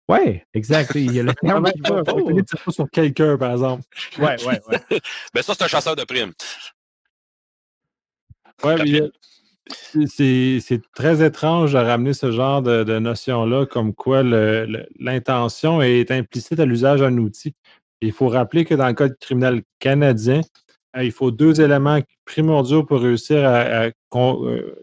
Ouais, 0.09 0.47
exact. 0.55 0.93
Il 0.95 1.13
y 1.13 1.21
a 1.21 1.23
le 1.23 1.35
terme 1.43 1.71
qui 1.71 1.81
va. 1.81 2.03
Il 2.31 2.45
tire 2.45 2.63
pas 2.65 2.71
sur 2.73 2.89
quelqu'un, 2.91 3.37
par 3.37 3.53
exemple. 3.53 3.83
Ouais, 4.19 4.37
ouais, 4.47 4.61
ouais. 4.69 5.01
Ben 5.35 5.43
ça, 5.43 5.55
c'est 5.55 5.65
un 5.65 5.69
chasseur 5.69 5.97
de 5.97 6.05
primes. 6.05 6.33
Ouais, 8.65 8.77
mais 8.83 9.03
c'est 10.07 10.61
c'est 10.61 10.81
très 10.95 11.25
étrange 11.25 11.75
de 11.75 11.79
ramener 11.79 12.15
ce 12.15 12.33
genre 12.33 12.63
de, 12.63 12.85
de 12.85 12.99
notion-là, 12.99 13.67
comme 13.67 13.95
quoi 13.95 14.23
le- 14.23 14.65
le- 14.65 14.87
l'intention 14.99 15.83
est 15.83 16.11
implicite 16.11 16.59
à 16.59 16.65
l'usage 16.65 17.01
d'un 17.01 17.17
outil. 17.19 17.55
Il 18.01 18.13
faut 18.13 18.29
rappeler 18.29 18.65
que 18.65 18.75
dans 18.75 18.87
le 18.89 18.95
code 18.95 19.17
criminel 19.21 19.63
canadien, 19.79 20.41
euh, 20.97 21.05
il 21.05 21.13
faut 21.13 21.31
deux 21.31 21.61
éléments 21.61 22.01
primordiaux 22.25 22.83
pour 22.85 23.01
réussir 23.01 23.45
à, 23.47 23.91
euh, 24.15 24.75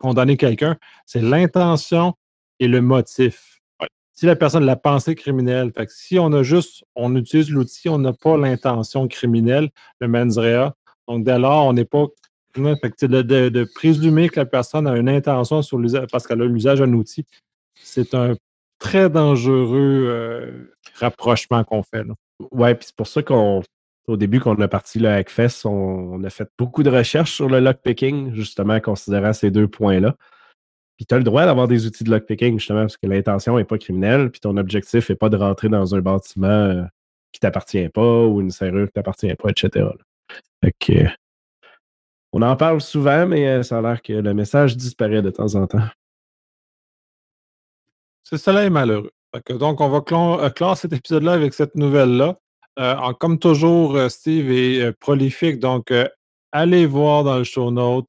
condamner 0.00 0.36
quelqu'un. 0.36 0.76
C'est 1.06 1.22
l'intention 1.22 2.14
et 2.58 2.66
le 2.66 2.80
motif. 2.80 3.60
Ouais. 3.80 3.88
Si 4.12 4.26
la 4.26 4.34
personne 4.34 4.64
a 4.64 4.66
la 4.66 4.76
pensée 4.76 5.14
criminelle, 5.14 5.72
fait 5.76 5.86
que 5.86 5.92
si 5.92 6.18
on 6.18 6.32
a 6.32 6.42
juste, 6.42 6.84
on 6.96 7.14
utilise 7.14 7.50
l'outil, 7.50 7.88
on 7.88 7.98
n'a 7.98 8.12
pas 8.12 8.36
l'intention 8.36 9.06
criminelle, 9.06 9.70
le 10.00 10.08
mens 10.08 10.36
rea. 10.36 10.74
Donc, 11.06 11.24
dès 11.24 11.38
lors, 11.38 11.66
on 11.66 11.72
n'est 11.72 11.84
pas. 11.84 12.06
Fait 12.54 12.90
que, 12.90 13.06
de, 13.06 13.22
de- 13.22 13.48
de 13.48 13.64
présumer 13.76 14.28
que 14.28 14.40
la 14.40 14.46
personne 14.46 14.86
a 14.88 14.96
une 14.96 15.08
intention 15.08 15.62
sur 15.62 15.78
l'usage 15.78 16.08
parce 16.10 16.26
qu'elle 16.26 16.42
a 16.42 16.46
l'usage 16.46 16.80
d'un 16.80 16.92
outil, 16.94 17.24
c'est 17.74 18.12
un 18.14 18.34
très 18.80 19.08
dangereux 19.08 20.06
euh, 20.08 20.74
rapprochement 20.94 21.62
qu'on 21.62 21.82
fait. 21.84 22.04
Ouais, 22.50 22.74
puis 22.74 22.86
c'est 22.88 22.96
pour 22.96 23.06
ça 23.06 23.22
qu'on, 23.22 23.62
au 24.10 24.16
début 24.16 24.40
qu'on 24.40 24.60
a 24.60 24.68
parti 24.68 24.98
le 24.98 25.08
Hackfest, 25.08 25.64
on, 25.66 25.70
on 25.70 26.24
a 26.24 26.30
fait 26.30 26.48
beaucoup 26.58 26.82
de 26.82 26.90
recherches 26.90 27.32
sur 27.32 27.48
le 27.48 27.60
lockpicking, 27.60 28.34
justement, 28.34 28.80
considérant 28.80 29.32
ces 29.32 29.50
deux 29.50 29.68
points-là. 29.68 30.16
Puis 30.96 31.06
tu 31.06 31.14
as 31.14 31.18
le 31.18 31.24
droit 31.24 31.46
d'avoir 31.46 31.68
des 31.68 31.86
outils 31.86 32.04
de 32.04 32.10
lockpicking, 32.10 32.58
justement, 32.58 32.80
parce 32.80 32.96
que 32.96 33.06
l'intention 33.06 33.56
n'est 33.56 33.64
pas 33.64 33.78
criminelle, 33.78 34.30
puis 34.30 34.40
ton 34.40 34.56
objectif 34.56 35.08
n'est 35.08 35.16
pas 35.16 35.28
de 35.28 35.36
rentrer 35.36 35.68
dans 35.68 35.94
un 35.94 36.00
bâtiment 36.00 36.46
euh, 36.48 36.82
qui 37.32 37.40
t'appartient 37.40 37.88
pas 37.88 38.26
ou 38.26 38.40
une 38.40 38.50
serrure 38.50 38.86
qui 38.86 38.92
t'appartient 38.92 39.34
pas, 39.34 39.50
etc. 39.50 39.70
là. 39.86 40.70
Que, 40.78 40.92
euh, 40.92 41.08
on 42.32 42.42
en 42.42 42.56
parle 42.56 42.80
souvent, 42.80 43.26
mais 43.26 43.46
euh, 43.48 43.62
ça 43.62 43.78
a 43.78 43.82
l'air 43.82 44.02
que 44.02 44.12
le 44.12 44.34
message 44.34 44.76
disparaît 44.76 45.22
de 45.22 45.30
temps 45.30 45.54
en 45.54 45.66
temps. 45.66 45.88
C'est 48.22 48.38
cela 48.38 48.64
est 48.64 48.70
malheureux. 48.70 49.10
Donc, 49.48 49.80
on 49.80 49.88
va 49.88 49.98
euh, 49.98 50.50
clore 50.50 50.76
cet 50.76 50.92
épisode-là 50.92 51.32
avec 51.32 51.54
cette 51.54 51.74
nouvelle-là. 51.74 52.38
Euh, 52.80 53.12
comme 53.18 53.38
toujours, 53.38 53.96
euh, 53.96 54.08
Steve 54.08 54.50
est 54.50 54.80
euh, 54.82 54.92
prolifique, 55.00 55.58
donc 55.58 55.92
allez 56.52 56.86
voir 56.86 57.24
dans 57.24 57.36
le 57.38 57.44
show 57.44 57.70
note. 57.70 58.08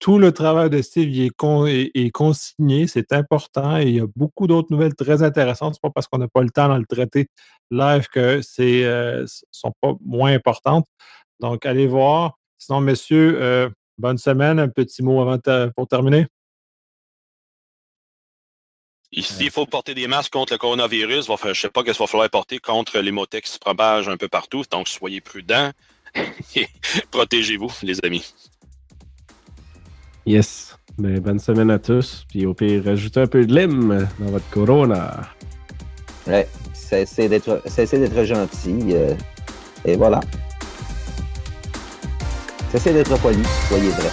Tout 0.00 0.18
le 0.18 0.32
travail 0.32 0.70
de 0.70 0.82
Steve 0.82 1.18
est, 1.20 1.30
con- 1.30 1.66
est- 1.66 1.90
est 1.94 2.10
consigné, 2.10 2.86
c'est 2.86 3.12
important 3.12 3.78
et 3.78 3.84
il 3.84 3.94
y 3.96 4.00
a 4.00 4.06
beaucoup 4.16 4.46
d'autres 4.46 4.68
nouvelles 4.70 4.94
très 4.94 5.22
intéressantes. 5.22 5.74
C'est 5.74 5.82
pas 5.82 5.90
parce 5.90 6.06
qu'on 6.08 6.18
n'a 6.18 6.28
pas 6.28 6.42
le 6.42 6.50
temps 6.50 6.68
dans 6.68 6.76
le 6.78 6.84
live 7.70 8.08
que 8.08 8.42
c'est 8.42 8.84
euh, 8.84 9.24
sont 9.50 9.72
pas 9.80 9.94
moins 10.04 10.32
importantes. 10.34 10.86
Donc, 11.40 11.64
allez 11.66 11.86
voir. 11.86 12.38
Sinon, 12.58 12.80
messieurs, 12.82 13.70
bonne 13.98 14.18
semaine. 14.18 14.58
Un 14.58 14.68
petit 14.68 15.02
mot 15.02 15.20
avant 15.22 15.38
pour 15.74 15.88
terminer. 15.88 16.26
Ici, 19.12 19.44
il 19.44 19.50
faut 19.50 19.66
porter 19.66 19.94
des 19.94 20.06
masques 20.08 20.32
contre 20.32 20.52
le 20.54 20.58
coronavirus. 20.58 21.28
Va 21.28 21.36
faire- 21.36 21.54
Je 21.54 21.60
ne 21.60 21.62
sais 21.62 21.68
pas 21.70 21.80
ce 21.80 21.84
qu'il 21.86 21.94
va 21.94 22.06
falloir 22.06 22.28
porter 22.30 22.58
contre 22.58 22.98
les 22.98 23.12
mots 23.12 23.24
qui 23.26 23.50
se 23.50 23.58
propagent 23.58 24.08
un 24.08 24.16
peu 24.16 24.28
partout. 24.28 24.62
Donc, 24.70 24.88
soyez 24.88 25.20
prudents 25.20 25.70
et 26.56 26.68
protégez-vous, 27.10 27.70
les 27.82 27.98
amis. 28.04 28.34
Yes. 30.26 30.76
Ben, 30.98 31.18
bonne 31.20 31.38
semaine 31.38 31.70
à 31.70 31.78
tous. 31.78 32.24
Puis 32.28 32.46
au 32.46 32.54
pire, 32.54 32.82
rajoutez 32.84 33.20
un 33.20 33.26
peu 33.26 33.44
de 33.46 33.54
lime 33.54 34.08
dans 34.18 34.30
votre 34.30 34.48
corona. 34.50 35.20
Ouais, 36.26 36.48
cessez 36.74 37.28
d'être 37.28 37.62
cessez 37.66 37.98
d'être 37.98 38.24
gentil. 38.24 38.78
euh, 38.92 39.14
et 39.84 39.94
voilà. 39.96 40.20
Cessez 42.72 42.92
d'être 42.92 43.16
poli, 43.20 43.42
soyez 43.68 43.90
vrai. 43.90 44.10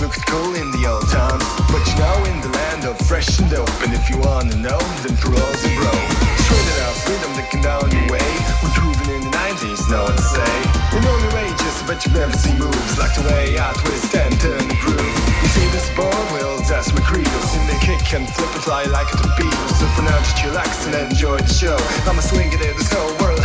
Looked 0.00 0.24
cool 0.26 0.54
in 0.54 0.70
the 0.70 0.86
old 0.86 1.06
times, 1.10 1.42
but 1.74 1.82
you 1.82 1.94
know 1.98 2.16
in 2.30 2.38
the 2.40 2.52
land 2.54 2.84
of 2.86 2.94
fresh 3.06 3.38
and 3.40 3.50
open, 3.50 3.90
if 3.90 4.06
you 4.10 4.18
wanna 4.18 4.54
know, 4.54 4.78
then 5.02 5.16
parole's 5.18 5.62
a 5.66 5.70
bro. 5.74 5.90
Straight 6.46 6.68
it 6.70 6.98
freedom 7.02 7.30
looking 7.34 7.62
down 7.62 7.82
your 7.90 8.06
way. 8.06 8.30
We're 8.62 8.74
proven 8.78 9.06
in 9.10 9.22
the 9.26 9.32
90s, 9.34 9.90
no 9.90 10.06
one 10.06 10.14
to 10.14 10.22
say. 10.22 10.54
In 10.94 11.02
all 11.02 11.18
your 11.18 11.36
ages, 11.42 11.76
but 11.82 11.98
you've 12.04 12.14
never 12.14 12.36
seen 12.36 12.58
moves 12.58 12.98
like 12.98 13.14
the 13.18 13.26
way 13.26 13.58
I 13.58 13.74
twist 13.74 14.14
and 14.14 14.34
turn 14.38 14.62
and 14.62 14.78
groove. 14.78 15.14
You 15.42 15.48
see 15.50 15.68
this 15.74 15.90
ball? 15.98 16.14
Well, 16.30 16.62
that's 16.62 16.94
my 16.94 17.02
credo. 17.02 17.34
Sing 17.50 17.66
the 17.66 17.78
kick 17.82 18.02
and 18.14 18.28
flip 18.28 18.54
and 18.54 18.62
fly 18.62 18.84
like 18.84 19.10
a 19.10 19.16
torpedo. 19.18 19.62
So 19.82 19.86
for 19.98 20.02
now, 20.02 20.18
just 20.22 20.38
relax 20.44 20.86
and 20.86 20.94
enjoy 20.94 21.38
the 21.38 21.54
show. 21.54 21.78
I'ma 22.06 22.22
swing 22.22 22.52
it 22.52 22.62
in 22.62 22.76
this 22.78 22.92
whole 22.92 23.14
world. 23.18 23.42